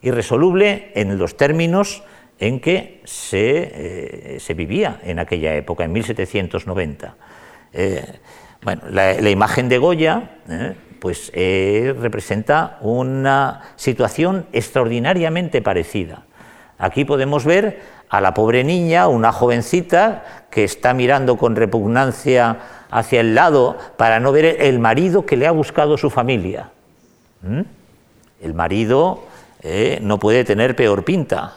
[0.02, 2.02] irresoluble en los términos
[2.38, 7.16] en que se, eh, vivía en aquella época, en 1790.
[8.64, 10.74] Bueno, la, imagen de Goya ¿eh?
[10.98, 16.22] pues, eh, representa una situación extraordinariamente parecida.
[16.79, 22.57] Aquí podemos ver a la pobre niña, una jovencita, que está mirando con repugnancia
[22.90, 26.70] hacia el lado para no ver el marido que le ha buscado su familia.
[27.42, 27.61] ¿Mm?
[28.40, 29.24] El marido
[29.62, 31.53] eh, no puede tener peor pinta.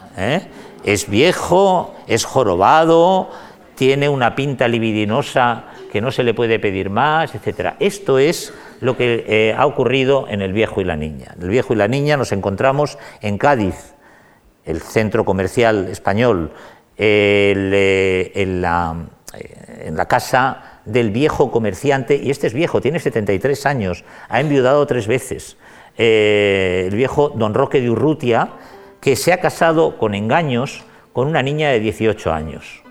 [0.84, 3.30] Es viejo, es jorobado,
[3.76, 7.76] tiene una pinta libidinosa que no se le puede pedir más, etc.
[7.80, 11.36] Esto es lo que eh, ha ocurrido en El Viejo y la Niña.
[11.42, 13.94] El Viejo y la Niña nos encontramos en Cádiz,
[14.66, 16.52] el centro comercial español,
[16.98, 18.96] eh, en, la,
[19.34, 24.40] eh, en, la, casa del viejo comerciante, y este es viejo, tiene 73 años, ha
[24.40, 25.58] enviudado tres veces,
[25.98, 28.50] el viejo don Roque de Urrutia,
[29.02, 32.84] que se ha casado con engaños con una niña de 18 años.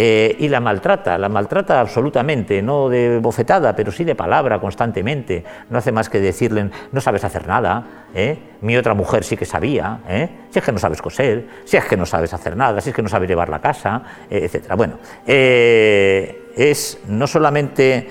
[0.00, 5.42] Eh, y la maltrata, la maltrata absolutamente, no de bofetada, pero sí de palabra constantemente.
[5.70, 8.38] No hace más que decirle, no sabes hacer nada, ¿eh?
[8.60, 10.28] mi otra mujer sí que sabía, ¿eh?
[10.50, 12.94] si es que no sabes coser, si es que no sabes hacer nada, si es
[12.94, 14.72] que no sabes llevar la casa, etc.
[14.76, 18.08] Bueno, es no solamente...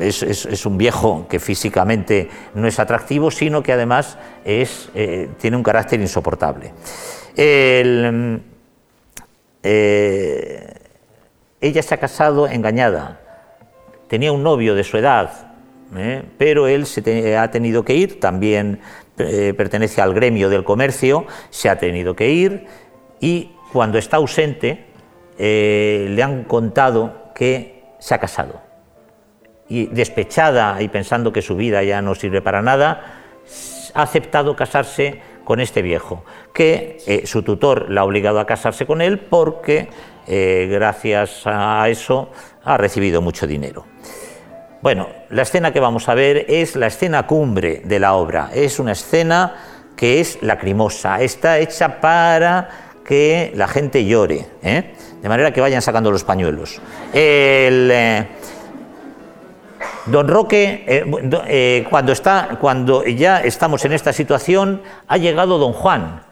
[0.00, 4.90] Es, un viejo que físicamente no es atractivo, sino que además es,
[5.38, 6.72] tiene un carácter insoportable.
[7.36, 8.40] El,
[9.62, 10.74] eh,
[11.60, 13.20] ella se ha casado engañada,
[14.08, 15.52] tenía un novio de su edad,
[15.96, 16.22] ¿eh?
[16.38, 18.80] pero él se ha tenido que ir, también
[19.18, 22.66] eh, pertenece al gremio del comercio, se ha tenido que ir
[23.20, 24.86] y cuando está ausente
[25.38, 28.60] le han contado que se ha casado.
[29.68, 33.20] Y despechada y pensando que su vida ya no sirve para nada,
[33.94, 35.20] ha aceptado casarse
[35.50, 36.22] con este viejo,
[36.54, 39.88] que eh, su tutor la ha obligado a casarse con él porque
[40.28, 42.30] eh, gracias a eso
[42.62, 43.84] ha recibido mucho dinero.
[44.80, 48.50] Bueno, la escena que vamos a ver es la escena cumbre de la obra.
[48.54, 49.56] Es una escena
[49.96, 52.68] que es lacrimosa, está hecha para
[53.04, 54.94] que la gente llore, ¿eh?
[55.20, 56.80] de manera que vayan sacando los pañuelos.
[57.12, 57.90] El,
[60.06, 61.04] Don Roque, eh,
[61.48, 66.22] eh, cuando, está, cuando ya estamos en esta situación, ha llegado don Juan,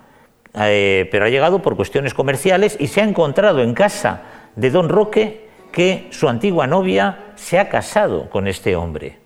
[0.54, 4.22] eh, pero ha llegado por cuestiones comerciales y se ha encontrado en casa
[4.56, 9.18] de don Roque que su antigua novia se ha casado con este hombre.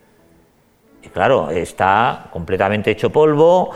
[1.03, 3.71] Y claro, está completamente hecho polvo.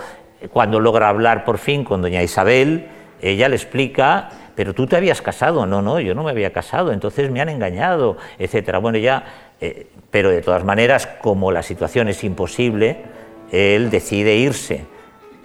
[0.52, 2.88] Cuando logra hablar por fin con doña Isabel,
[3.20, 6.90] ella le explica pero tú te habías casado, no, no, yo no me había casado,
[6.90, 8.78] entonces me han engañado, etcétera.
[8.78, 9.22] Bueno, ya
[10.16, 13.02] pero de todas maneras, como la situación es imposible,
[13.52, 14.86] él decide irse,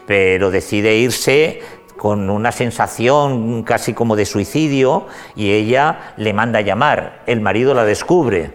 [0.08, 1.60] pero decide irse
[1.98, 7.74] con una sensación casi como de suicidio y ella le manda a llamar, el marido
[7.74, 8.54] la descubre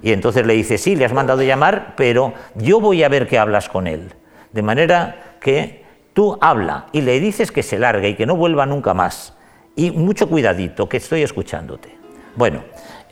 [0.00, 3.36] y entonces le dice, sí, le has mandado llamar, pero yo voy a ver qué
[3.36, 4.14] hablas con él.
[4.54, 8.64] De manera que tú habla y le dices que se largue y que no vuelva
[8.64, 9.36] nunca más.
[9.76, 11.90] Y mucho cuidadito, que estoy escuchándote.
[12.36, 12.62] Bueno,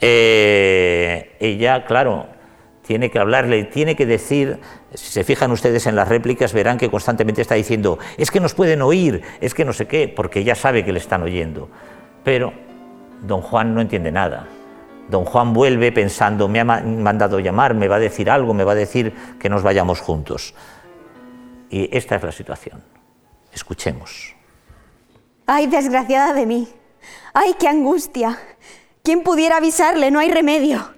[0.01, 2.36] eh, ella, claro,
[2.87, 4.59] tiene que hablarle, tiene que decir,
[4.93, 8.53] si se fijan ustedes en las réplicas, verán que constantemente está diciendo, es que nos
[8.53, 11.69] pueden oír, es que no sé qué, porque ella sabe que le están oyendo.
[12.23, 12.53] Pero
[13.23, 14.47] don Juan no entiende nada.
[15.09, 18.71] Don Juan vuelve pensando, me ha mandado llamar, me va a decir algo, me va
[18.71, 20.55] a decir que nos vayamos juntos.
[21.69, 22.81] Y esta es la situación.
[23.51, 24.33] Escuchemos.
[25.45, 26.69] Ay, desgraciada de mí.
[27.33, 28.39] Ay, qué angustia.
[29.03, 30.09] ¿Quién pudiera avisarle?
[30.09, 30.96] No hay remedio.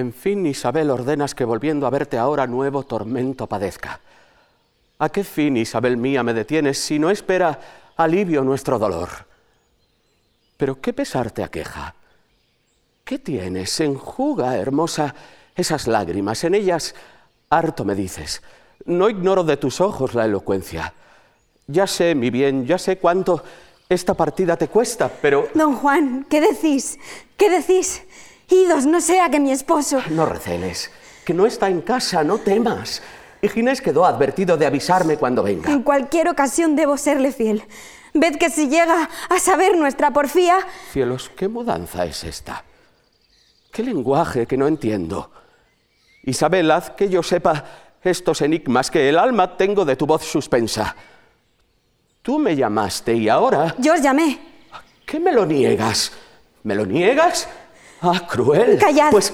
[0.00, 4.00] En fin, Isabel, ordenas que volviendo a verte ahora nuevo tormento padezca.
[4.98, 7.60] ¿A qué fin, Isabel mía, me detienes si no espera
[7.98, 9.10] alivio nuestro dolor?
[10.56, 11.94] Pero qué pesar te aqueja.
[13.04, 13.78] ¿Qué tienes?
[13.80, 15.14] Enjuga, hermosa,
[15.54, 16.44] esas lágrimas.
[16.44, 16.94] En ellas
[17.50, 18.40] harto me dices.
[18.86, 20.94] No ignoro de tus ojos la elocuencia.
[21.66, 23.44] Ya sé, mi bien, ya sé cuánto
[23.86, 25.48] esta partida te cuesta, pero...
[25.54, 26.98] Don Juan, ¿qué decís?
[27.36, 28.02] ¿Qué decís?
[28.50, 30.02] Idos, no sea que mi esposo...
[30.10, 30.90] No receles,
[31.24, 33.00] que no está en casa, no temas.
[33.40, 35.70] Y Ginés quedó advertido de avisarme cuando venga.
[35.70, 37.62] En cualquier ocasión debo serle fiel.
[38.12, 40.58] Ved que si llega a saber nuestra porfía...
[40.92, 42.64] Cielos, ¿qué mudanza es esta?
[43.72, 45.30] ¿Qué lenguaje que no entiendo?
[46.24, 47.64] Isabel, haz que yo sepa
[48.02, 50.96] estos enigmas que el alma tengo de tu voz suspensa.
[52.20, 53.74] Tú me llamaste y ahora...
[53.78, 54.38] Yo os llamé.
[55.06, 56.12] ¿Qué me lo niegas?
[56.64, 57.48] ¿Me lo niegas?
[58.02, 58.78] Ah, cruel.
[58.78, 59.10] Callad.
[59.10, 59.32] Pues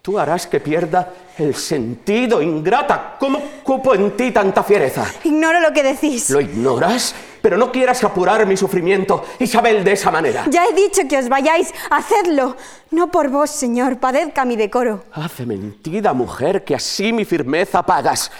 [0.00, 3.16] tú harás que pierda el sentido, ingrata.
[3.18, 5.06] ¿Cómo cupo en ti tanta fiereza?
[5.24, 6.30] Ignoro lo que decís.
[6.30, 7.14] ¿Lo ignoras?
[7.42, 10.46] Pero no quieras apurar mi sufrimiento, Isabel, de esa manera.
[10.48, 12.56] Ya he dicho que os vayáis, hacedlo.
[12.90, 15.04] No por vos, señor, padezca mi decoro.
[15.12, 18.30] Hace mentida, mujer, que así mi firmeza pagas.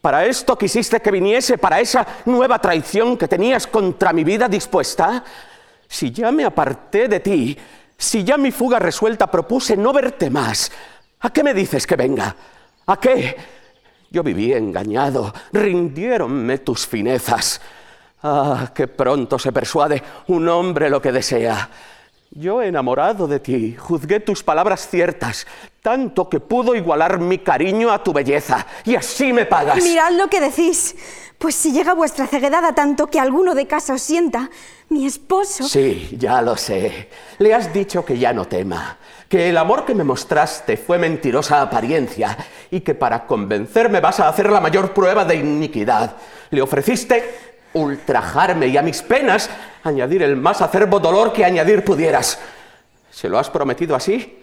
[0.00, 5.22] ¿Para esto quisiste que viniese, para esa nueva traición que tenías contra mi vida dispuesta?
[5.86, 7.58] Si ya me aparté de ti,
[8.00, 10.72] si ya mi fuga resuelta propuse no verte más,
[11.20, 12.34] ¿a qué me dices que venga?
[12.86, 13.36] ¿A qué?
[14.10, 17.60] Yo viví engañado, rindiéronme tus finezas.
[18.22, 21.68] Ah, qué pronto se persuade un hombre lo que desea.
[22.30, 25.46] Yo, enamorado de ti, juzgué tus palabras ciertas,
[25.82, 29.84] tanto que pudo igualar mi cariño a tu belleza, y así me pagas.
[29.84, 30.96] Mirad lo que decís.
[31.40, 34.50] Pues si llega vuestra ceguedad a tanto que alguno de casa os sienta,
[34.90, 35.66] mi esposo...
[35.66, 37.08] Sí, ya lo sé.
[37.38, 41.62] Le has dicho que ya no tema, que el amor que me mostraste fue mentirosa
[41.62, 42.36] apariencia
[42.70, 46.14] y que para convencerme vas a hacer la mayor prueba de iniquidad.
[46.50, 47.24] Le ofreciste
[47.72, 49.48] ultrajarme y a mis penas
[49.82, 52.38] añadir el más acerbo dolor que añadir pudieras.
[53.10, 54.42] ¿Se lo has prometido así?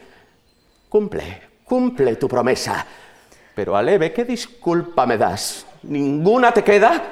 [0.89, 2.83] Cumple, cumple tu promesa.
[3.53, 5.66] Pero Aleve, ¿qué disculpa me das?
[5.87, 7.03] ¿Ninguna te queda?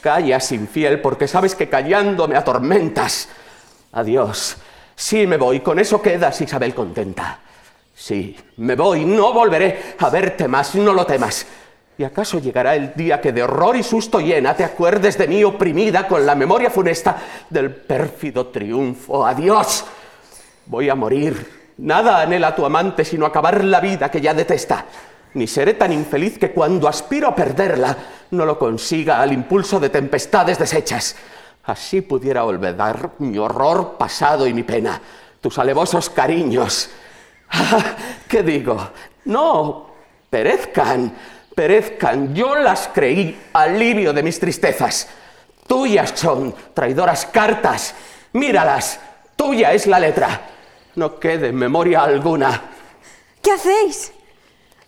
[0.00, 3.28] Callas, infiel, porque sabes que callando me atormentas.
[3.92, 4.56] Adiós.
[4.94, 5.60] Sí, me voy.
[5.60, 7.40] Con eso quedas, Isabel, contenta.
[7.94, 9.04] Sí, me voy.
[9.04, 10.74] No volveré a verte más.
[10.74, 11.46] No lo temas.
[11.98, 15.42] ¿Y acaso llegará el día que de horror y susto llena te acuerdes de mí
[15.42, 17.16] oprimida con la memoria funesta
[17.48, 19.26] del pérfido triunfo?
[19.26, 19.84] Adiós.
[20.66, 21.72] Voy a morir.
[21.78, 24.84] Nada anhela tu amante sino acabar la vida que ya detesta.
[25.36, 27.96] Ni seré tan infeliz que cuando aspiro a perderla
[28.30, 31.16] no lo consiga al impulso de tempestades deshechas.
[31.64, 35.00] Así pudiera olvidar mi horror pasado y mi pena,
[35.40, 36.90] tus alevosos cariños.
[37.48, 37.94] Ah,
[38.26, 38.76] ¿Qué digo?
[39.26, 39.86] No,
[40.28, 41.12] perezcan
[41.56, 42.34] perezcan.
[42.34, 45.08] Yo las creí alivio de mis tristezas.
[45.66, 47.94] Tuyas son traidoras cartas.
[48.34, 49.00] Míralas.
[49.34, 50.42] Tuya es la letra.
[50.94, 52.62] No quede memoria alguna.
[53.42, 54.12] ¿Qué hacéis?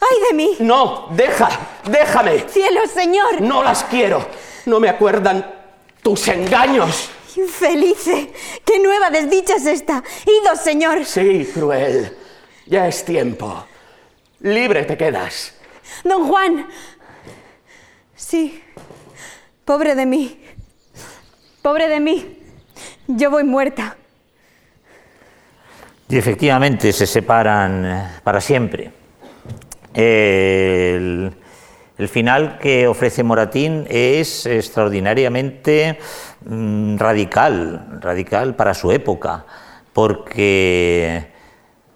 [0.01, 0.57] ¡Ay de mí!
[0.61, 1.49] No, deja,
[1.84, 2.44] déjame.
[2.49, 3.40] ¡Cielo, señor!
[3.40, 4.26] No las quiero.
[4.66, 5.44] No me acuerdan
[6.03, 7.11] tus engaños.
[7.36, 8.32] Infelice,
[8.64, 10.03] qué nueva desdicha es esta.
[10.26, 11.05] Ido, señor.
[11.05, 12.16] Sí, cruel.
[12.66, 13.64] Ya es tiempo.
[14.40, 15.55] Libre te quedas.
[16.05, 16.68] Don Juan.
[18.14, 18.62] Sí.
[19.64, 20.40] Pobre de mí.
[21.62, 22.38] Pobre de mí.
[23.07, 23.96] Yo voy muerta.
[26.09, 28.97] Y efectivamente se separan eh, para siempre.
[30.01, 31.34] El,
[32.09, 35.99] final que ofrece Moratín es extraordinariamente
[36.44, 39.44] mm, radical, radical para su época,
[39.92, 41.26] porque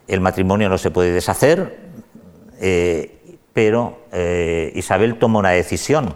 [0.08, 1.78] el matrimonio no se puede deshacer,
[2.60, 6.12] eh, pero eh, Isabel toma una decisión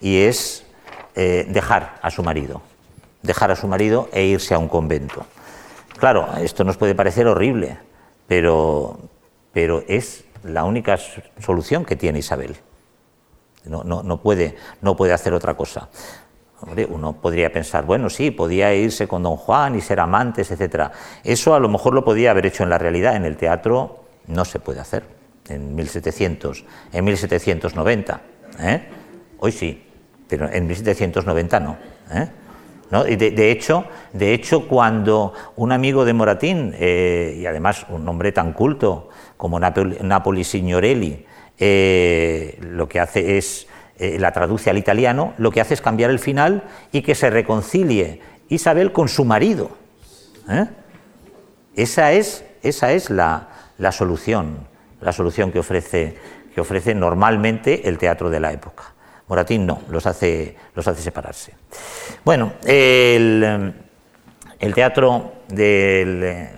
[0.00, 0.64] y es
[1.14, 2.62] eh, dejar a su marido,
[3.22, 5.26] dejar a su marido e irse a un convento.
[5.98, 7.76] Claro, esto nos puede parecer horrible,
[8.26, 8.98] pero,
[9.52, 10.98] pero es la única
[11.40, 12.56] solución que tiene Isabel.
[13.64, 15.88] No, no, no, puede, no puede hacer otra cosa.
[16.88, 20.90] Uno podría pensar, bueno, sí, podía irse con don Juan y ser amantes, etc.
[21.22, 24.44] Eso a lo mejor lo podía haber hecho en la realidad, en el teatro no
[24.44, 25.04] se puede hacer
[25.48, 28.20] en 1700, en 1790.
[28.60, 28.88] ¿eh?
[29.38, 29.84] Hoy sí,
[30.28, 31.76] pero en 1790 no.
[32.12, 32.28] ¿eh?
[32.90, 33.06] ¿No?
[33.06, 33.84] Y de, hecho,
[34.14, 39.60] de hecho, cuando un amigo de Moratín, eh, y además un hombre tan culto como
[39.60, 41.26] Napoli, Signorelli,
[42.60, 43.66] lo que hace es,
[43.98, 48.20] la traduce al italiano, lo que hace es cambiar el final y que se reconcilie
[48.48, 49.70] Isabel con su marido.
[51.76, 54.66] Esa es, esa es la, la solución
[55.00, 56.16] la solución que ofrece,
[56.54, 58.94] que ofrece normalmente el teatro de la época.
[59.28, 61.54] Moratín no, los hace, los hace separarse.
[62.24, 63.74] Bueno, el,
[64.74, 66.50] teatro de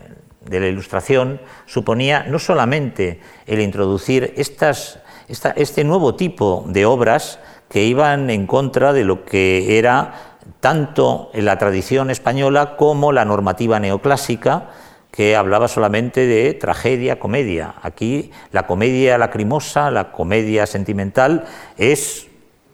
[0.48, 8.30] la Ilustración suponía no solamente el introducir estas, este nuevo tipo de obras que iban
[8.30, 14.70] en contra de lo que era tanto la tradición española como la normativa neoclásica,
[15.10, 17.74] que hablaba solamente de tragedia, comedia.
[17.82, 21.44] Aquí la comedia lacrimosa, la comedia sentimental,
[21.78, 22.29] es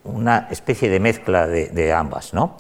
[0.07, 2.35] una especie de mezcla de, ambas.
[2.35, 2.57] ¿no?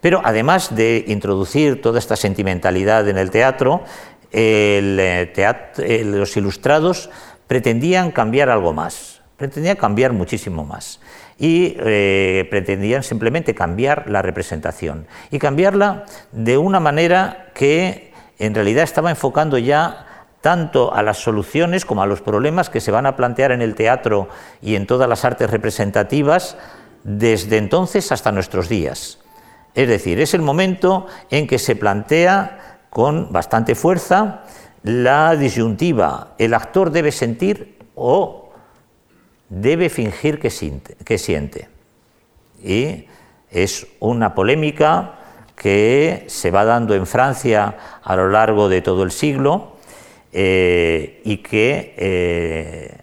[0.00, 3.82] Pero además de introducir toda esta sentimentalidad en el teatro,
[4.30, 7.10] eh, eh, los ilustrados
[7.46, 11.00] pretendían cambiar algo más, pretendían cambiar muchísimo más
[11.38, 18.84] y eh, pretendían simplemente cambiar la representación y cambiarla de una manera que en realidad
[18.84, 20.04] estaba enfocando ya
[20.40, 23.74] tanto a las soluciones como a los problemas que se van a plantear en el
[23.74, 24.28] teatro
[24.62, 26.56] y en todas las artes representativas
[27.04, 29.18] desde entonces hasta nuestros días.
[29.74, 34.44] Es decir, es el momento en que se plantea con bastante fuerza
[34.82, 38.50] la disyuntiva, el actor debe sentir o
[39.48, 41.68] debe fingir que siente.
[42.62, 43.06] Y
[43.50, 45.14] es una polémica
[45.56, 49.76] que se va dando en Francia a lo largo de todo el siglo
[50.32, 52.96] eh, y que eh,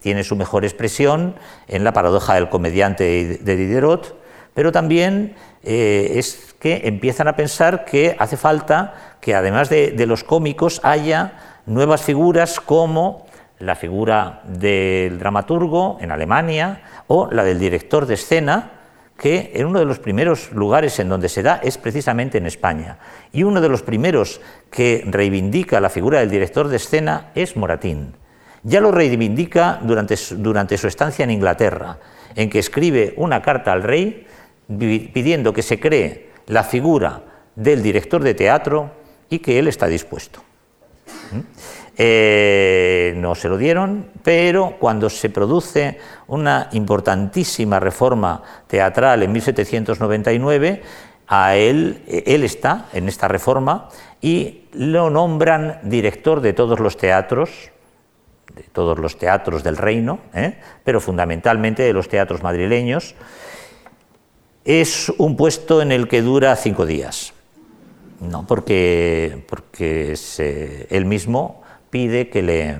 [0.00, 1.34] tiene su mejor expresión
[1.68, 4.16] en la paradoja del comediante de Diderot,
[4.54, 10.22] pero también eh, es que empiezan a pensar que hace falta que además de los
[10.24, 13.26] cómicos haya nuevas figuras como
[13.58, 18.72] la figura del dramaturgo en Alemania o la del director de escena,
[19.16, 22.98] que en uno de los primeros lugares en donde se da es precisamente en España.
[23.32, 28.14] Y uno de los primeros que reivindica la figura del director de escena es Moratín.
[28.64, 31.98] Ya lo reivindica durante durante su estancia en Inglaterra,
[32.34, 34.26] en que escribe una carta al rey
[34.66, 37.22] pidiendo que se cree la figura
[37.54, 38.90] del director de teatro
[39.30, 40.40] y que él está dispuesto.
[41.32, 41.40] ¿Mm?
[41.96, 50.82] Eh, no se lo dieron, pero cuando se produce una importantísima reforma teatral en 1799,
[51.26, 53.88] a él, él está en esta reforma
[54.20, 57.70] y lo nombran director de todos los teatros,
[58.54, 60.58] de todos los teatros del reino, ¿eh?
[60.84, 63.14] pero fundamentalmente de los teatros madrileños.
[64.64, 67.34] Es un puesto en el que dura cinco días,
[68.20, 70.14] no porque, porque
[70.90, 72.78] él mismo pide que le...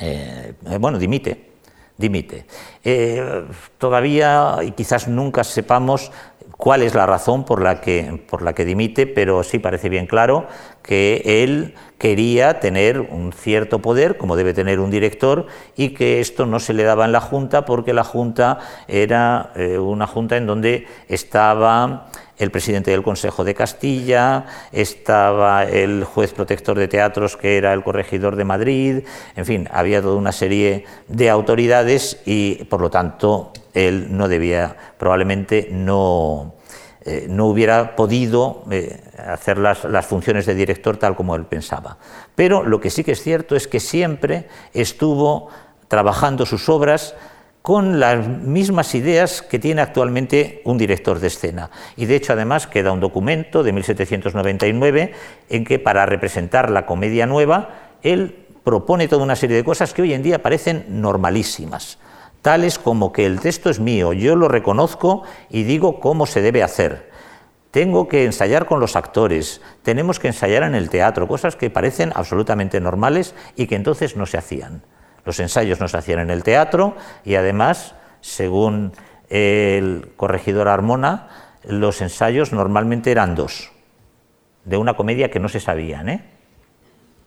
[0.00, 1.50] Eh, bueno, dimite,
[1.96, 2.46] dimite.
[2.82, 3.44] Eh,
[3.78, 6.10] todavía, y quizás nunca sepamos
[6.56, 10.06] cuál es la razón por la, que, por la que dimite, pero sí parece bien
[10.06, 10.46] claro
[10.82, 16.46] que él quería tener un cierto poder, como debe tener un director, y que esto
[16.46, 18.58] no se le daba en la Junta porque la Junta
[18.88, 22.08] era eh, una Junta en donde estaba
[22.38, 27.82] el presidente del Consejo de Castilla, estaba el juez protector de teatros que era el
[27.82, 29.04] corregidor de Madrid,
[29.36, 34.74] en fin, había toda una serie de autoridades y por lo tanto él no debía,
[34.96, 36.54] probablemente no,
[37.04, 41.96] eh, no hubiera podido eh, hacer las, las, funciones de director tal como él pensaba.
[42.34, 45.48] Pero lo que sí que es cierto es que siempre estuvo
[45.88, 47.14] trabajando sus obras
[47.62, 51.70] con las mismas ideas que tiene actualmente un director de escena.
[51.96, 55.12] Y de hecho, además, queda un documento de 1799
[55.50, 57.70] en que para representar la comedia nueva,
[58.02, 61.98] él propone toda una serie de cosas que hoy en día parecen normalísimas,
[62.42, 66.62] tales como que el texto es mío, yo lo reconozco y digo cómo se debe
[66.62, 67.10] hacer.
[67.70, 72.12] Tengo que ensayar con los actores, tenemos que ensayar en el teatro, cosas que parecen
[72.14, 74.82] absolutamente normales y que entonces no se hacían.
[75.24, 78.92] Los ensayos no se hacían en el teatro y además, según
[79.28, 81.28] el corregidor Armona,
[81.62, 83.70] los ensayos normalmente eran dos,
[84.64, 86.08] de una comedia que no se sabían.
[86.08, 86.24] ¿eh?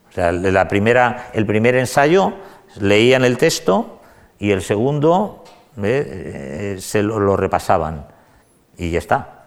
[0.09, 2.33] O sea, el primer ensayo
[2.79, 4.01] leían el texto
[4.43, 5.45] y el segundo
[5.81, 6.75] ¿eh?
[6.79, 8.05] Se lo, repasaban
[8.77, 9.45] y ya está.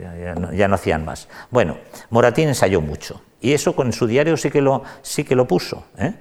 [0.00, 1.28] Ya, no, hacían más.
[1.50, 1.76] Bueno,
[2.10, 5.84] Moratín ensayó mucho y eso con su diario sí que lo, sí que lo puso.
[5.98, 6.14] ¿eh?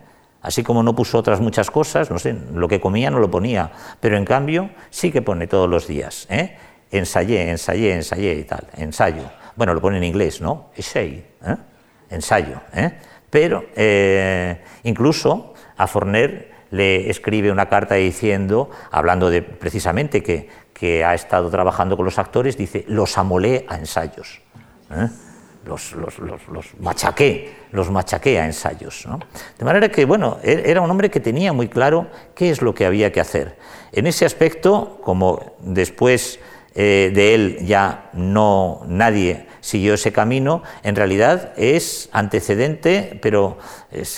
[0.44, 3.72] Así como no puso otras muchas cosas, no sé, lo que comía no lo ponía,
[4.00, 6.28] pero en cambio sí que pone todos los días.
[6.30, 6.56] ¿eh?
[6.92, 9.24] Ensayé, ensayé, ensayé y tal, ensayo.
[9.56, 10.70] Bueno, lo pone en inglés, ¿no?
[10.76, 11.56] Essay, ¿eh?
[12.12, 12.62] ensayo.
[13.32, 13.66] Pero
[14.84, 21.50] incluso a Forner le escribe una carta diciendo, hablando de precisamente que, que ha estado
[21.50, 24.42] trabajando con los actores, dice, los amolé a ensayos.
[24.92, 25.08] ¿eh?
[25.68, 26.42] los, los, los,
[27.72, 29.08] los machaqué a ensayos.
[29.58, 32.74] De manera que, bueno, e-, era un hombre que tenía muy claro qué es lo
[32.74, 33.58] que había que hacer.
[33.92, 36.40] En ese aspecto, como después
[36.76, 43.58] eh, de él ya no nadie siguió ese camino, en realidad es antecedente, pero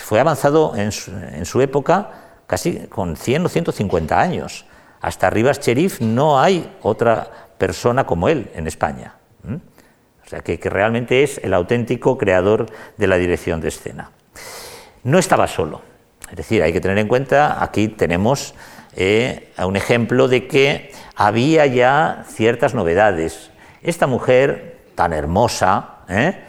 [0.04, 2.12] fue avanzado en su, época
[2.50, 4.66] casi con 100 o 150 años.
[5.02, 7.30] Hasta Rivas Cherif no hay otra
[7.60, 9.14] persona como él en España.
[9.46, 12.66] O sea, que, realmente es el auténtico creador
[12.98, 14.10] de la dirección de escena.
[15.04, 15.82] No estaba solo.
[16.30, 18.56] Es decir, hay que tener en cuenta, aquí tenemos
[18.96, 23.52] eh, un ejemplo de que había ya ciertas novedades.
[23.84, 26.40] Esta mujer tan hermosa, ¿eh?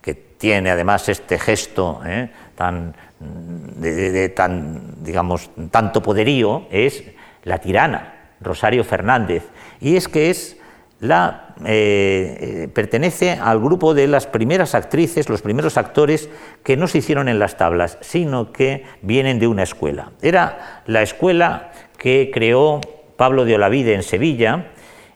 [0.00, 2.30] que tiene además este gesto ¿eh?
[2.56, 7.04] tan, de, tan, digamos, tanto poderío, es
[7.44, 9.44] la tirana, Rosario Fernández.
[9.80, 10.56] Y es que es
[11.00, 16.28] la, eh, pertenece al grupo de las primeras actrices, los primeros actores
[16.62, 20.12] que no se hicieron en las tablas, sino que vienen de una escuela.
[20.20, 22.80] Era la escuela que creó
[23.16, 24.66] Pablo de Olavide en Sevilla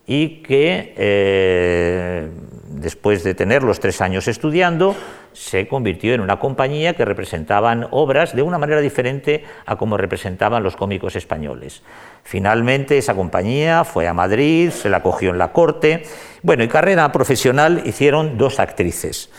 [0.07, 2.29] y que eh,
[2.69, 4.95] después de tener los tres años estudiando,
[5.33, 10.63] se convirtió en una compañía que representaban obras de una manera diferente a como representaban
[10.63, 11.83] los cómicos españoles.
[12.23, 16.05] Finalmente esa compañía fue a Madrid, se la cogió en la corte.
[16.43, 19.31] Bueno, y carrera profesional hicieron dos actrices,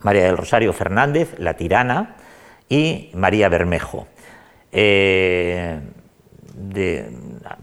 [0.00, 2.16] María del Rosario Fernández, la tirana,
[2.68, 4.06] y María Bermejo.
[4.72, 5.78] Eh,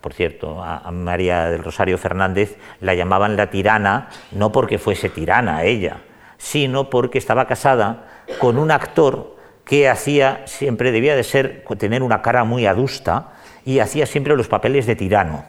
[0.01, 5.63] por cierto, a, María del Rosario Fernández la llamaban la tirana, no porque fuese tirana
[5.63, 6.01] ella,
[6.37, 12.21] sino porque estaba casada con un actor que hacía siempre, debía de ser, tener una
[12.21, 13.33] cara muy adusta
[13.65, 15.45] y hacía siempre los papeles de tirano.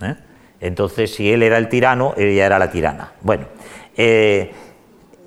[0.00, 0.16] ¿eh?
[0.60, 3.12] Entonces, si él era el tirano, ella era la tirana.
[3.20, 3.46] Bueno,
[3.96, 4.52] eh,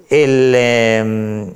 [0.10, 1.54] em,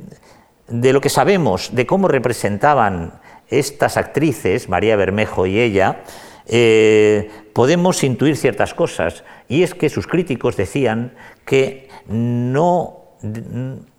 [0.68, 3.21] de lo que sabemos de cómo representaban
[3.52, 6.04] estas actrices, María Bermejo y ella,
[6.48, 9.24] eh, podemos intuir ciertas cosas.
[9.48, 11.14] Y es que sus críticos decían
[11.46, 13.04] que no,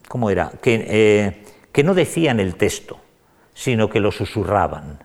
[0.08, 0.52] ¿cómo era?
[0.60, 2.98] Que, eh, que no decían el texto,
[3.54, 5.04] sino que lo susurraban.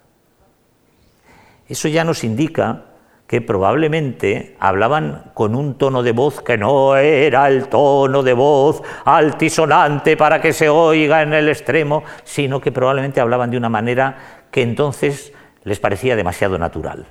[1.68, 2.86] Eso ya nos indica
[3.28, 8.82] que probablemente hablaban con un tono de voz que no era el tono de voz
[9.04, 14.46] altisonante para que se oiga en el extremo, sino que probablemente hablaban de una manera
[14.50, 15.34] que entonces
[15.66, 17.06] les parecía demasiado natural.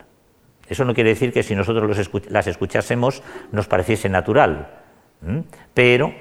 [0.67, 4.69] Eso no quiere decir que si nosotros las escuchásemos nos pareciese natural,
[5.75, 6.15] pero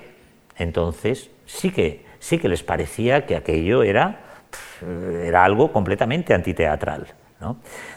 [0.58, 4.20] entonces sí que, sí que les parecía que aquello era,
[5.24, 7.08] era algo completamente antiteatral.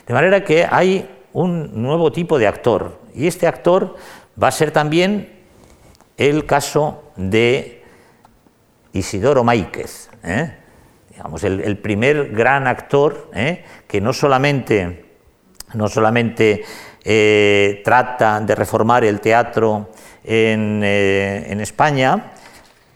[0.07, 3.97] De manera que hay un nuevo tipo de actor, y este actor
[4.41, 5.39] va a ser también
[6.17, 7.83] el caso de
[8.93, 10.11] Isidoro Máiquez.
[10.25, 10.59] ¿eh?
[11.43, 13.65] el, primer gran actor ¿eh?
[13.87, 15.05] que no solamente,
[15.75, 16.65] no solamente
[17.05, 19.91] eh, trata de reformar el teatro
[20.25, 22.33] en, eh, España,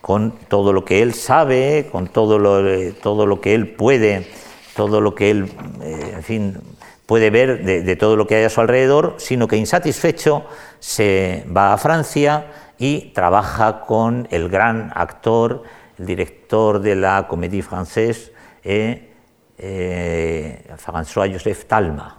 [0.01, 4.27] con todo lo que él sabe, con todo lo, todo lo que él puede,
[4.75, 6.59] todo lo que él, en fin,
[7.07, 10.45] puede ver de, todo lo que hay a su alrededor, sino que insatisfecho
[10.79, 12.47] se va a Francia
[12.79, 15.63] y trabaja con el gran actor
[15.99, 18.33] el director de la Comédie Française
[18.65, 18.99] es
[19.59, 22.19] eh, François-Joseph Talma.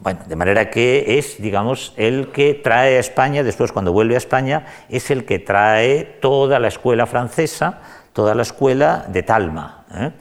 [0.00, 4.18] Bueno, de manera que es, digamos, el que trae a España, después cuando vuelve a
[4.18, 7.80] España, es el que trae toda la escuela francesa,
[8.12, 9.84] toda la escuela de Talma.
[9.92, 10.12] ¿eh?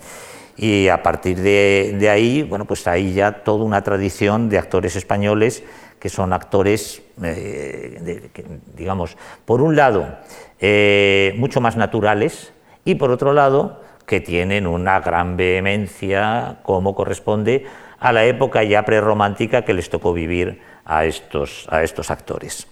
[0.57, 5.63] Y a partir de, ahí, bueno, pues hay ya toda una tradición de actores españoles
[5.99, 8.29] que son actores, eh,
[8.75, 10.17] digamos, por un lado,
[10.59, 12.53] eh, mucho más naturales
[12.85, 17.65] y por otro lado que tienen una gran vehemencia como corresponde
[17.99, 22.67] a la época ya prerromántica que les tocó vivir a estos, a estos actores.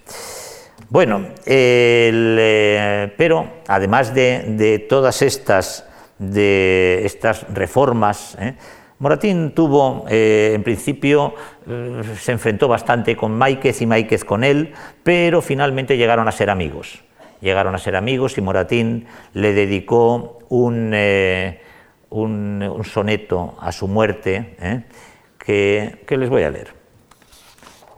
[0.89, 5.85] Bueno, eh, pero además de, todas estas,
[6.19, 8.55] de estas reformas, ¿eh?
[8.97, 11.35] Moratín tuvo, en principio,
[12.17, 17.03] se enfrentó bastante con Máiquez y Máiquez con él, pero finalmente llegaron a ser amigos
[17.45, 21.61] llegaron a ser amigos y Moratín le dedicó un, eh,
[22.09, 24.83] un, soneto a su muerte eh,
[25.37, 26.73] que, que les voy a leer.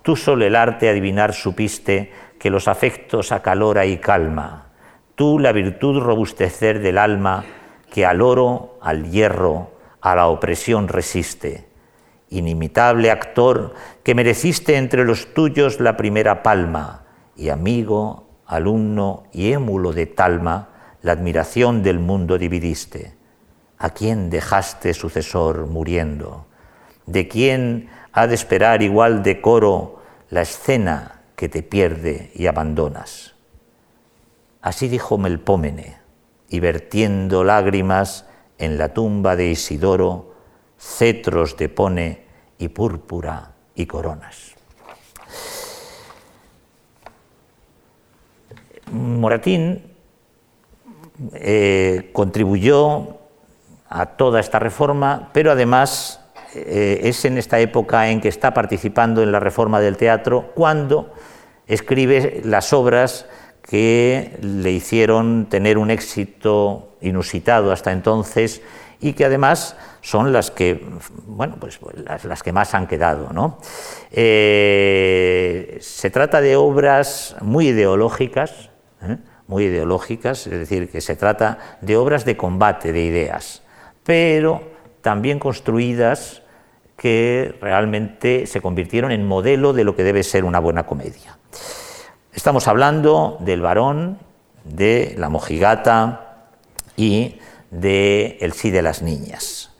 [0.04, 4.68] Tú solo el arte adivinar supiste que los afectos acalora y calma,
[5.16, 7.44] tú la virtud robustecer del alma
[7.92, 9.72] que al oro, al hierro,
[10.02, 11.68] a la opresión resiste.
[12.30, 13.74] Inimitable actor
[14.04, 20.70] que mereciste entre los tuyos la primera palma y amigo, alumno y émulo de Talma,
[21.02, 23.14] la admiración del mundo dividiste.
[23.78, 26.48] ¿A quién dejaste sucesor muriendo?
[27.06, 33.36] ¿De quién ha de esperar igual decoro la escena que te pierde y abandonas?
[34.62, 35.97] Así dijo Melpómene,
[36.50, 38.26] y vertiendo lágrimas
[38.58, 40.34] en la tumba de Isidoro,
[40.78, 42.24] cetros de pone
[42.58, 44.56] y púrpura y coronas.
[48.92, 49.84] Moratín
[51.34, 53.18] eh, contribuyó
[53.90, 56.22] a toda esta reforma, pero además
[56.56, 61.14] eh, es en esta época en que está participando en la reforma del teatro cuando
[61.68, 63.26] escribe las obras
[63.70, 68.62] que le hicieron tener un éxito inusitado hasta entonces
[69.00, 70.84] y que además son las que,
[71.26, 71.80] bueno, pues
[72.24, 73.30] las, que más han quedado.
[73.34, 73.60] ¿no?
[74.12, 78.70] Eh, se trata de obras muy ideológicas,
[79.02, 79.18] ¿eh?
[79.48, 83.64] muy ideológicas, es decir, que se trata de obras de combate de ideas,
[84.04, 84.62] pero
[85.02, 86.42] también construidas
[86.98, 91.38] que realmente se convirtieron en modelo de lo que debe ser una buena comedia.
[92.38, 94.20] Estamos hablando del varón,
[94.64, 96.44] de la mojigata
[96.96, 97.40] y
[97.72, 99.72] de El sí de las niñas.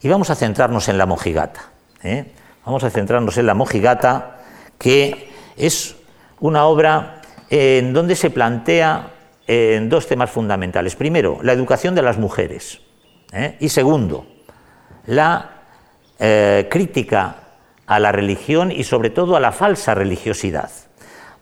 [0.00, 1.70] Y vamos a centrarnos en la mojigata.
[2.02, 2.24] ¿eh?
[2.66, 4.38] Vamos a centrarnos en la mojigata,
[4.78, 5.94] que es
[6.40, 9.10] una obra en donde se plantea
[9.46, 10.96] en dos temas fundamentales.
[10.96, 12.80] Primero, la educación de las mujeres.
[13.32, 13.56] ¿eh?
[13.60, 14.26] Y segundo,
[15.06, 15.50] la
[16.18, 17.36] eh, crítica
[17.86, 20.68] a la religión y sobre todo a la falsa religiosidad.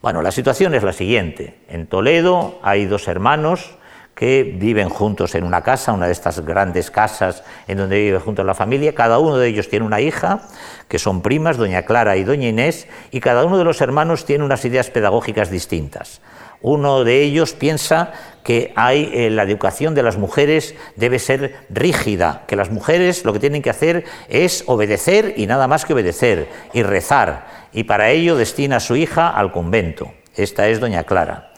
[0.03, 1.59] Bueno, la situación es la siguiente.
[1.68, 3.76] En Toledo hay dos hermanos
[4.14, 8.40] que viven juntos en una casa, una de estas grandes casas en donde vive junto
[8.40, 8.94] a la familia.
[8.94, 10.40] Cada uno de ellos tiene una hija,
[10.88, 14.42] que son primas, doña Clara y doña Inés, y cada uno de los hermanos tiene
[14.42, 16.22] unas ideas pedagógicas distintas.
[16.62, 18.12] Uno de ellos piensa
[18.44, 23.32] que hay, eh, la educación de las mujeres debe ser rígida, que las mujeres lo
[23.32, 28.11] que tienen que hacer es obedecer y nada más que obedecer, y rezar, y para
[28.11, 30.12] ello destina a su hija al convento.
[30.36, 31.52] Esta es doña Clara.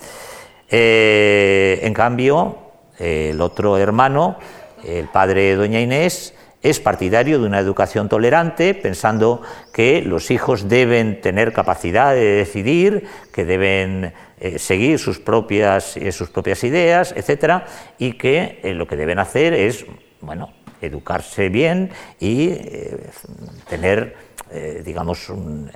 [0.70, 2.58] Eh, en cambio,
[2.98, 4.36] el otro hermano,
[4.84, 9.42] el padre de doña Inés, es partidario de una educación tolerante, pensando
[9.72, 14.12] que los hijos deben tener capacidad de decidir, que deben
[14.44, 17.64] eh, seguir sus propias, eh, sus propias ideas, etcétera,
[17.96, 19.86] y que eh, lo que deben hacer es,
[20.20, 22.48] bueno, educarse bien y
[23.70, 24.16] tener,
[24.84, 25.70] digamos, un,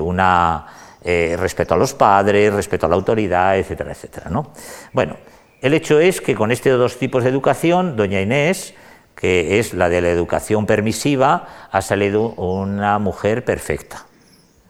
[0.00, 0.66] una
[1.04, 4.30] respeto a los padres, respeto a la autoridad, etcétera, etcétera.
[4.30, 4.52] ¿no?
[4.92, 5.16] Bueno,
[5.60, 8.74] el hecho es que con estos dos tipos de educación, doña Inés,
[9.14, 14.06] que es la de la educación permisiva, ha salido una mujer perfecta,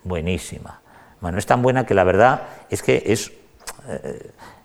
[0.04, 0.82] buenísima.
[1.22, 3.32] Bueno, es tan buena que la verdad es que es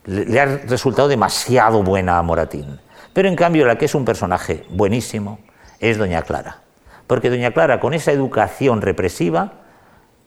[0.04, 2.78] le ha resultado demasiado buena a Moratín.
[3.12, 5.38] Pero en cambio la que es un personaje buenísimo
[5.80, 6.58] es Doña Clara.
[7.06, 9.52] Porque Doña Clara, con esa educación represiva,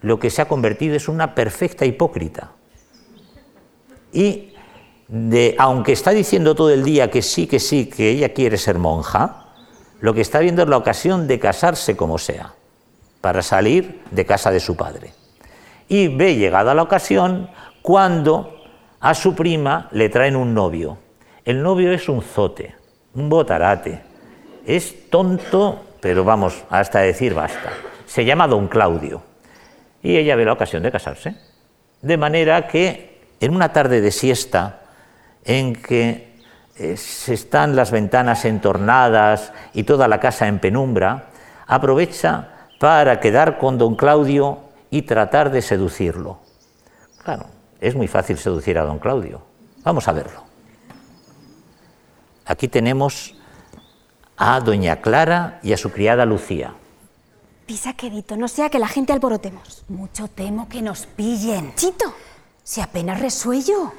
[0.01, 2.51] lo que se ha convertido es una perfecta hipócrita.
[4.13, 4.53] Y
[5.07, 8.77] de, aunque está diciendo todo el día que sí, que sí, que ella quiere ser
[8.77, 9.45] monja,
[9.99, 12.53] lo que está viendo es la ocasión de casarse como sea,
[13.21, 15.13] para salir de casa de su padre.
[15.87, 17.49] Y ve llegada la ocasión
[17.81, 18.56] cuando
[18.99, 20.97] a su prima le traen un novio.
[21.45, 22.75] El novio es un zote,
[23.13, 24.01] un botarate.
[24.65, 27.71] Es tonto, pero vamos, hasta decir basta.
[28.05, 29.21] Se llama don Claudio.
[30.01, 31.35] Y ella ve la ocasión de casarse.
[32.01, 34.81] De manera que en una tarde de siesta,
[35.45, 36.35] en que
[36.77, 41.29] eh, se están las ventanas entornadas y toda la casa en penumbra,
[41.65, 46.39] aprovecha para quedar con don Claudio y tratar de seducirlo.
[47.23, 47.45] Claro,
[47.81, 49.41] es muy fácil seducir a don Claudio.
[49.83, 50.43] Vamos a verlo.
[52.45, 53.35] Aquí tenemos
[54.37, 56.73] a doña Clara y a su criada Lucía.
[57.65, 59.83] Pisa quedito, no sea que la gente alborotemos.
[59.89, 61.73] Mucho temo que nos pillen.
[61.75, 62.13] Chito,
[62.63, 63.93] Si apenas resuello.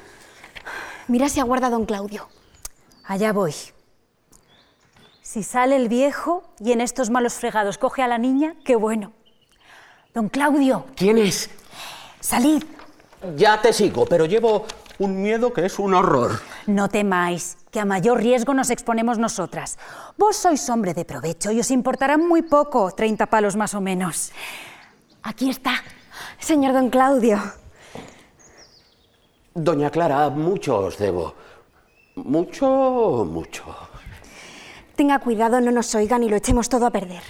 [1.07, 2.27] mira si aguarda don Claudio.
[3.03, 3.53] Allá voy.
[5.21, 9.11] Si sale el viejo y en estos malos fregados coge a la niña, qué bueno.
[10.13, 11.49] Don Claudio, ¿Quién es?
[12.19, 12.63] salid.
[13.35, 14.65] Ya te sigo, pero llevo
[14.97, 16.39] un miedo que es un horror.
[16.67, 19.77] No temáis, que a mayor riesgo nos exponemos nosotras.
[20.17, 24.31] Vos sois hombre de provecho y os importará muy poco, 30 palos más o menos.
[25.23, 25.83] Aquí está.
[26.39, 27.39] Señor don Claudio,
[29.53, 31.33] Doña Clara, mucho os debo.
[32.15, 33.63] Mucho, mucho.
[34.95, 37.23] tenga cuidado, no nos oigan y lo echemos todo a perder.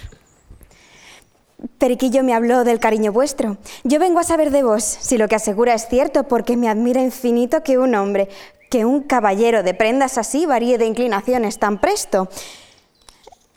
[1.78, 3.58] Periquillo me habló del cariño vuestro.
[3.84, 7.02] Yo vengo a saber de vos, si lo que asegura es cierto, porque me admira
[7.02, 8.28] infinito que un hombre,
[8.70, 12.28] que un caballero de prendas así varíe de inclinaciones tan presto.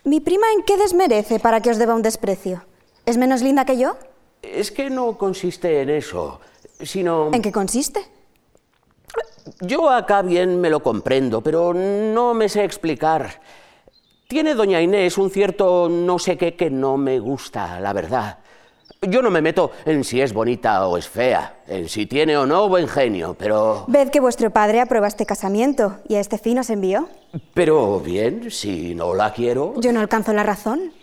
[0.04, 2.66] ¿Mi prima en qué desmerece para que os deba un desprecio?
[3.06, 3.96] ¿Es menos linda que yo?
[4.42, 6.42] Es que no consiste en eso,
[6.82, 7.30] sino...
[7.34, 8.02] ¿En qué consiste?
[9.62, 13.42] Yo acá bien me lo comprendo, pero no me sé explicar.
[14.28, 18.40] Tiene doña Inés un cierto no sé qué que no me gusta, la verdad.
[19.02, 22.46] Yo no me meto en si es bonita o es fea, en si tiene o
[22.46, 23.84] no buen genio, pero...
[23.88, 27.10] Ved que vuestro padre aprueba este casamiento y a este fin os envió.
[27.54, 29.74] Pero bien, si no la quiero...
[29.78, 30.94] Yo no alcanzo la razón.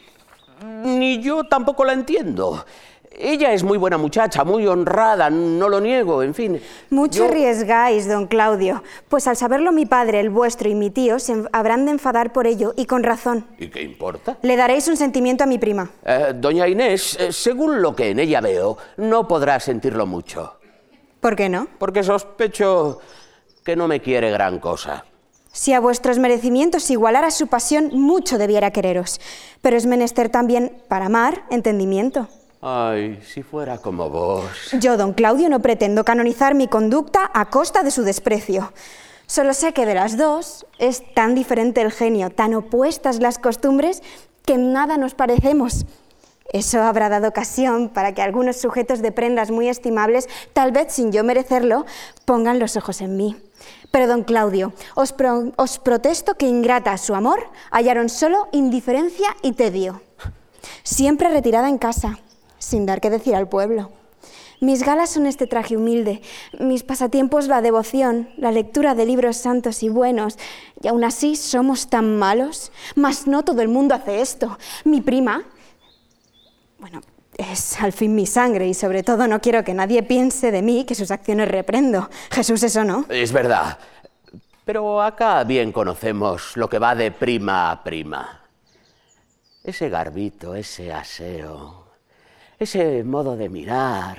[0.85, 2.65] Ni yo tampoco la entiendo.
[3.13, 6.61] Ella es muy buena muchacha, muy honrada, no lo niego, en fin.
[6.91, 11.19] Mucho yo- arriesgáis, don Claudio, pues al saberlo mi padre, el vuestro y mi tío
[11.19, 13.47] se habrán de enfadar por ello, y con razón.
[13.59, 14.39] ¿Y qué importa?
[14.43, 15.91] Le daréis un sentimiento a mi prima.
[16.05, 20.55] Eh, doña Inés, eh, según lo que en ella veo, no podrá sentirlo mucho.
[21.21, 21.67] ¿Por qué no?
[21.79, 23.01] Porque sospecho
[23.65, 25.05] que no me quiere gran cosa.
[25.53, 29.21] Si a vuestros merecimientos igualara su pasión, mucho debiera quereros.
[29.61, 32.29] Pero es menester también, para amar, entendimiento.
[32.63, 34.45] Ay, si fuera como vos.
[34.79, 38.73] Yo, don Claudio, no pretendo canonizar mi conducta a costa de su desprecio.
[39.27, 44.03] Solo sé que de las dos es tan diferente el genio, tan opuestas las costumbres,
[44.45, 45.87] que nada nos parecemos.
[46.53, 51.13] Eso habrá dado ocasión para que algunos sujetos de prendas muy estimables, tal vez sin
[51.13, 51.87] yo merecerlo,
[52.25, 53.37] pongan los ojos en mí.
[53.93, 57.41] Pero, don Claudio, os, pro- os protesto que ingrata su amor
[57.71, 60.03] hallaron solo indiferencia y tedio.
[60.83, 62.19] Siempre retirada en casa,
[62.61, 63.91] sin dar que decir al pueblo.
[64.61, 66.21] Mis galas son este traje humilde,
[66.59, 70.39] mis pasatiempos la devoción, la lectura de libros santos y buenos,
[70.83, 74.59] y aún así somos tan malos, mas no todo el mundo hace esto.
[74.85, 75.45] Mi prima,
[76.79, 77.01] bueno,
[77.39, 80.85] es al fin mi sangre y sobre todo no quiero que nadie piense de mí
[80.85, 82.11] que sus acciones reprendo.
[82.31, 83.07] Jesús, eso no.
[83.09, 83.79] Es verdad.
[84.67, 88.43] Pero acá bien conocemos lo que va de prima a prima.
[89.65, 91.80] Ese garbito, ese aseo,
[92.61, 94.19] ese modo de mirar.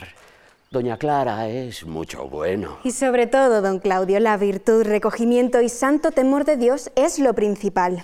[0.71, 2.79] Doña Clara es mucho bueno.
[2.83, 7.35] Y sobre todo, don Claudio, la virtud, recogimiento y santo temor de Dios es lo
[7.35, 8.03] principal.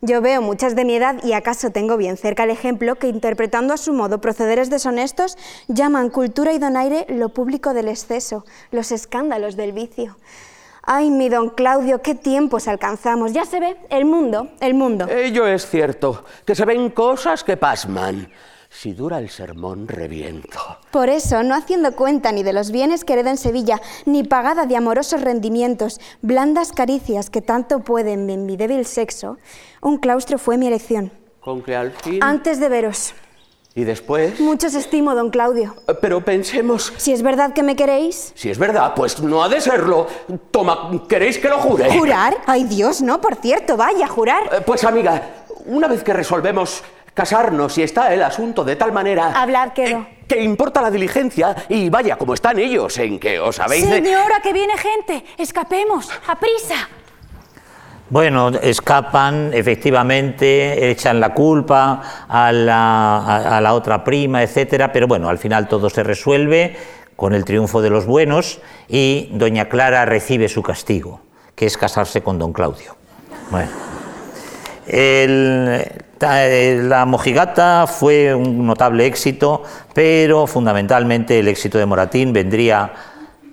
[0.00, 3.72] Yo veo muchas de mi edad y acaso tengo bien cerca el ejemplo que, interpretando
[3.72, 9.54] a su modo procederes deshonestos, llaman cultura y donaire lo público del exceso, los escándalos
[9.54, 10.16] del vicio.
[10.82, 13.32] Ay, mi don Claudio, qué tiempos alcanzamos.
[13.32, 15.06] Ya se ve, el mundo, el mundo.
[15.08, 18.32] Ello es cierto, que se ven cosas que pasman.
[18.72, 20.58] Si dura el sermón, reviento.
[20.92, 24.64] Por eso, no haciendo cuenta ni de los bienes que hereda en Sevilla, ni pagada
[24.64, 29.38] de amorosos rendimientos, blandas caricias que tanto pueden en mi débil sexo,
[29.82, 31.10] un claustro fue mi elección.
[31.40, 32.22] Con que al fin...
[32.22, 33.12] Antes de veros,
[33.74, 34.38] Y después...
[34.38, 35.74] mucho os estimo, don Claudio.
[35.88, 36.92] Eh, Pero pensemos...
[36.96, 38.32] Si es verdad que me queréis.
[38.36, 40.06] Si es verdad, pues no ha de serlo.
[40.52, 41.90] Toma, ¿queréis que lo jure?
[41.98, 42.36] ¿Jurar?
[42.46, 44.44] Ay, Dios, no, por cierto, vaya, jurar.
[44.52, 45.22] Eh, Pues amiga,
[45.66, 46.82] una vez que resolvemos
[47.20, 49.32] casarnos y está el asunto de tal manera...
[49.42, 49.98] Hablad quedo.
[49.98, 53.96] eh, que importa la diligencia y vaya como están ellos en que os habéis de...
[53.96, 55.24] Señora, que viene gente.
[55.36, 56.08] Escapemos.
[56.28, 56.88] A prisa.
[58.08, 65.06] Bueno, escapan, efectivamente, echan la culpa a la, a- a la otra prima, etcétera, pero
[65.06, 66.76] bueno, al final todo se resuelve
[67.16, 71.20] con el triunfo de los buenos y doña Clara recibe su castigo,
[71.54, 72.96] que es casarse con don Claudio.
[73.50, 73.89] Bueno.
[74.92, 75.84] El-
[76.20, 79.62] eh, la mojigata fue un notable éxito,
[79.94, 82.92] pero fundamentalmente el éxito de Moratín vendría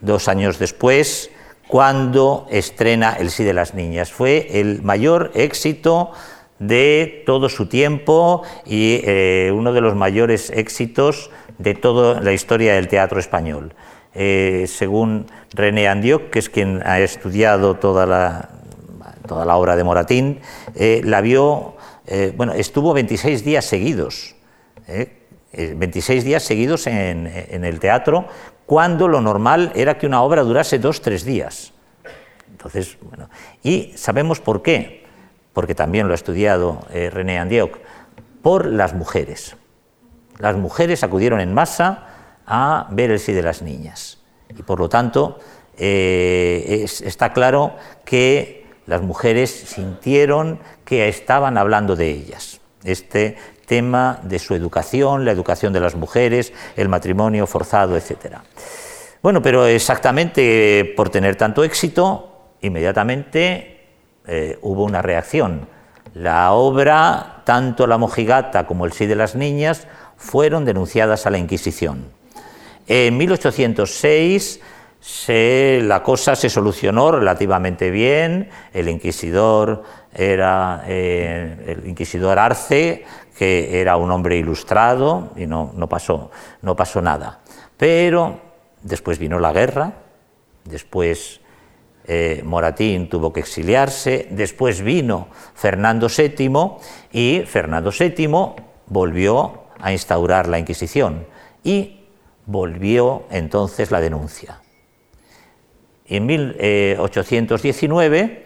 [0.01, 1.29] dos años después,
[1.67, 4.11] cuando estrena El sí de las niñas.
[4.11, 6.11] Fue el mayor éxito
[6.59, 11.29] de todo su tiempo y eh, uno de los mayores éxitos
[11.59, 13.73] de toda la historia del teatro español.
[14.15, 18.49] Eh, según René Andioc, que es quien ha estudiado toda la,
[19.27, 20.39] toda la obra de Moratín,
[20.75, 21.75] eh, la vio,
[22.07, 24.35] eh, bueno, estuvo 26 días seguidos,
[24.87, 25.21] eh,
[25.53, 28.25] eh, 26 días seguidos en, en el teatro,
[28.65, 31.73] cuando lo normal era que una obra durase dos, tres días.
[32.49, 33.29] Entonces, bueno,
[33.63, 35.05] y sabemos por qué,
[35.53, 37.77] porque también lo ha estudiado René Andioc,
[38.41, 39.55] por las mujeres.
[40.39, 42.07] Las mujeres acudieron en masa
[42.45, 44.19] a ver el sí de las niñas.
[44.57, 45.39] Y por lo tanto,
[45.77, 47.75] es- está claro
[48.05, 52.59] que las mujeres sintieron que estaban hablando de ellas.
[52.83, 53.35] Este
[53.65, 58.37] tema de su educación, la educación de las mujeres, el matrimonio forzado, etc.
[59.21, 63.81] Bueno, pero exactamente por tener tanto éxito, inmediatamente
[64.25, 65.67] eh, hubo una reacción.
[66.13, 71.37] La obra, tanto La Mojigata como El sí de las niñas, fueron denunciadas a la
[71.37, 72.05] Inquisición.
[72.87, 74.61] En 1806
[75.07, 78.49] se- la cosa se solucionó relativamente bien.
[78.73, 79.83] El inquisidor
[80.13, 83.05] era eh, el inquisidor Arce,
[83.37, 86.29] que era un hombre ilustrado y no, no pasó,
[86.61, 87.39] no pasó nada.
[87.77, 88.37] Pero
[88.81, 89.93] después vino la guerra,
[90.65, 91.39] después
[92.05, 96.49] eh, Moratín tuvo que exiliarse, después vino Fernando VII
[97.13, 98.27] y Fernando VII
[98.87, 101.25] volvió a instaurar la Inquisición
[101.63, 102.01] y
[102.45, 104.59] volvió entonces la denuncia.
[106.07, 108.45] En 1819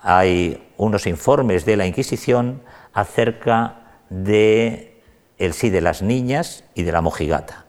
[0.00, 5.02] hay unos informes de la Inquisición acerca de
[5.36, 7.66] el sí de las niñas y de la mojigata.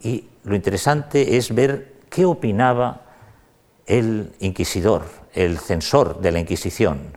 [0.00, 3.02] Y lo interesante es ver qué opinaba
[3.86, 7.16] el inquisidor, el censor de la Inquisición.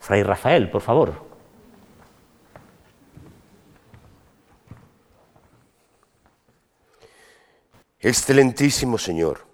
[0.00, 1.25] Fray Rafael, por favor.
[7.98, 9.46] Excelentísimo Señor,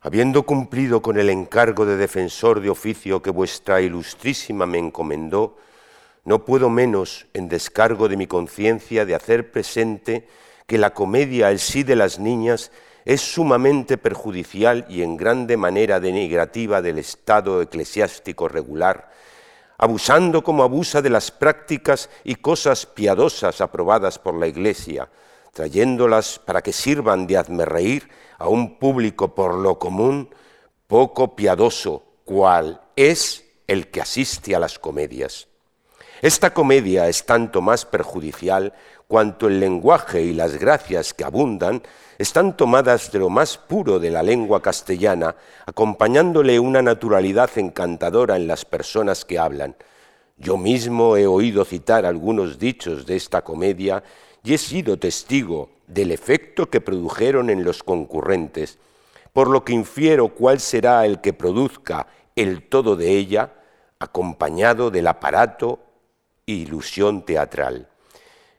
[0.00, 5.58] habiendo cumplido con el encargo de defensor de oficio que vuestra ilustrísima me encomendó,
[6.24, 10.26] no puedo menos, en descargo de mi conciencia, de hacer presente
[10.66, 12.72] que la comedia El sí de las niñas
[13.04, 19.10] es sumamente perjudicial y en grande manera denigrativa del Estado eclesiástico regular,
[19.76, 25.10] abusando como abusa de las prácticas y cosas piadosas aprobadas por la Iglesia,
[25.52, 30.30] trayéndolas para que sirvan de hazmerreír a un público por lo común
[30.86, 35.48] poco piadoso, cual es el que asiste a las comedias.
[36.22, 38.72] Esta comedia es tanto más perjudicial
[39.06, 41.82] cuanto el lenguaje y las gracias que abundan
[42.18, 45.36] están tomadas de lo más puro de la lengua castellana,
[45.66, 49.76] acompañándole una naturalidad encantadora en las personas que hablan.
[50.36, 54.02] Yo mismo he oído citar algunos dichos de esta comedia
[54.42, 58.78] y he sido testigo del efecto que produjeron en los concurrentes,
[59.32, 63.52] por lo que infiero cuál será el que produzca el todo de ella,
[63.98, 65.80] acompañado del aparato
[66.46, 67.88] e ilusión teatral.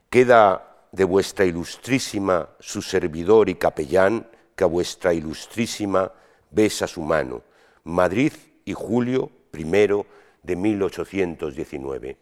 [0.10, 6.12] Queda de vuestra ilustrísima su servidor y capellán, que a vuestra ilustrísima
[6.52, 7.44] besa su mano.
[7.86, 8.34] Madrid
[8.66, 10.06] y julio primero
[10.44, 12.18] de 1819.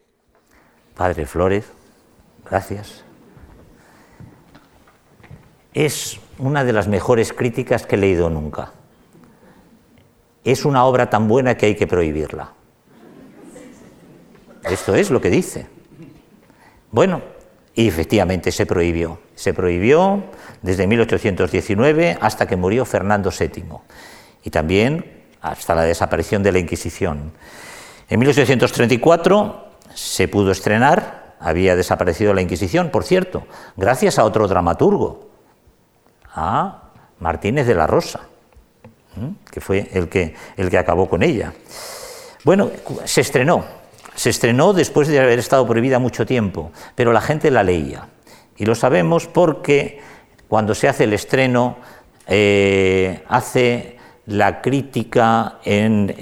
[0.96, 1.66] Padre Flores,
[2.46, 3.07] gracias
[5.78, 8.72] es una de las mejores críticas que he leído nunca.
[10.44, 12.52] Es una obra tan buena que hay que prohibirla.
[14.64, 15.68] Esto es lo que dice.
[16.90, 17.22] Bueno,
[17.76, 19.20] y efectivamente se prohibió.
[19.36, 20.24] Se prohibió
[20.64, 23.64] desde 1819 hasta que murió Fernando VII
[24.44, 25.06] y también
[25.42, 27.34] hasta la desaparición de la Inquisición.
[28.10, 35.37] En 1834 se pudo estrenar, había desaparecido la Inquisición, por cierto, gracias a otro dramaturgo,
[36.38, 36.84] a
[37.20, 38.22] Martínez de la Rosa,
[39.50, 41.52] que fue el que, el que acabó con ella.
[42.44, 42.70] Bueno,
[43.04, 43.66] se estrenó,
[44.16, 48.08] se estrenó después de haber estado prohibida mucho tiempo, pero la gente la leía.
[48.56, 50.00] Y lo sabemos porque
[50.48, 51.78] cuando se hace el estreno,
[52.28, 56.14] eh, hace la crítica en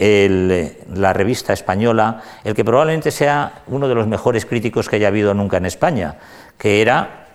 [0.93, 5.34] la revista española, el que probablemente sea uno de los mejores críticos que haya habido
[5.34, 6.20] nunca en España,
[6.57, 7.28] que era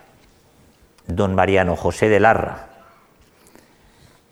[1.07, 2.70] don Mariano José de Larra,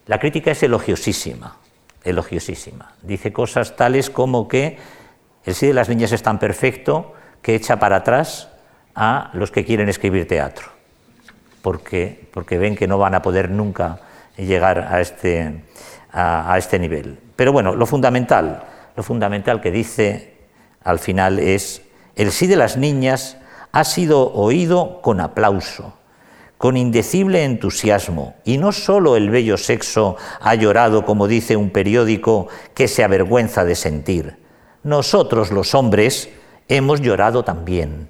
[0.08, 1.58] la crítica es elogiosísima,
[2.02, 2.94] elogiosísima.
[3.02, 4.78] Dice cosas tales como que
[5.44, 8.48] el sí de las niñas es tan perfecto que echa para atrás
[8.94, 10.68] a los que quieren escribir teatro,
[11.62, 14.00] porque, porque ven que no van a poder nunca
[14.38, 15.62] llegar a este,
[16.10, 17.18] a, a este nivel.
[17.36, 18.64] Pero bueno, lo fundamental,
[18.96, 20.38] lo fundamental que dice
[20.82, 21.82] al final es,
[22.16, 23.36] el sí de las niñas
[23.72, 25.97] ha sido oído con aplauso,
[26.58, 32.48] con indecible entusiasmo, y no solo el bello sexo ha llorado, como dice un periódico,
[32.74, 34.36] que se avergüenza de sentir.
[34.82, 36.28] Nosotros los hombres
[36.68, 38.08] hemos llorado también,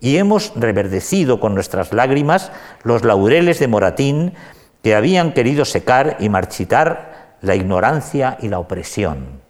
[0.00, 2.52] y hemos reverdecido con nuestras lágrimas
[2.84, 4.34] los laureles de Moratín
[4.82, 9.40] que habían querido secar y marchitar la ignorancia y la opresión.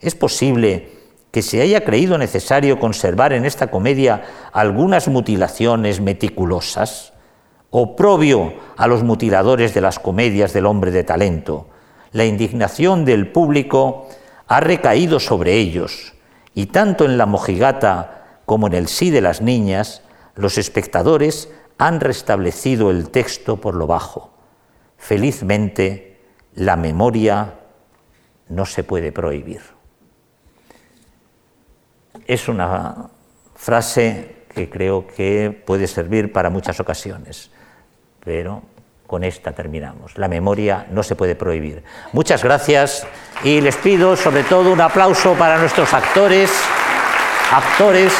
[0.00, 0.98] Es posible
[1.30, 7.12] que se haya creído necesario conservar en esta comedia algunas mutilaciones meticulosas,
[7.70, 11.68] oprobio a los mutiladores de las comedias del hombre de talento.
[12.12, 14.08] La indignación del público
[14.46, 16.14] ha recaído sobre ellos,
[16.54, 20.02] y tanto en la mojigata como en el sí de las niñas,
[20.34, 24.30] los espectadores han restablecido el texto por lo bajo.
[24.96, 26.20] Felizmente,
[26.54, 27.54] la memoria
[28.48, 29.60] no se puede prohibir.
[32.26, 33.10] Es una
[33.54, 37.50] frase que creo que puede servir para muchas ocasiones
[38.28, 38.60] pero
[39.06, 40.18] con esta terminamos.
[40.18, 41.82] La memoria no se puede prohibir.
[42.12, 43.06] Muchas gracias
[43.42, 46.52] y les pido sobre todo un aplauso para nuestros actores,
[47.50, 48.12] actores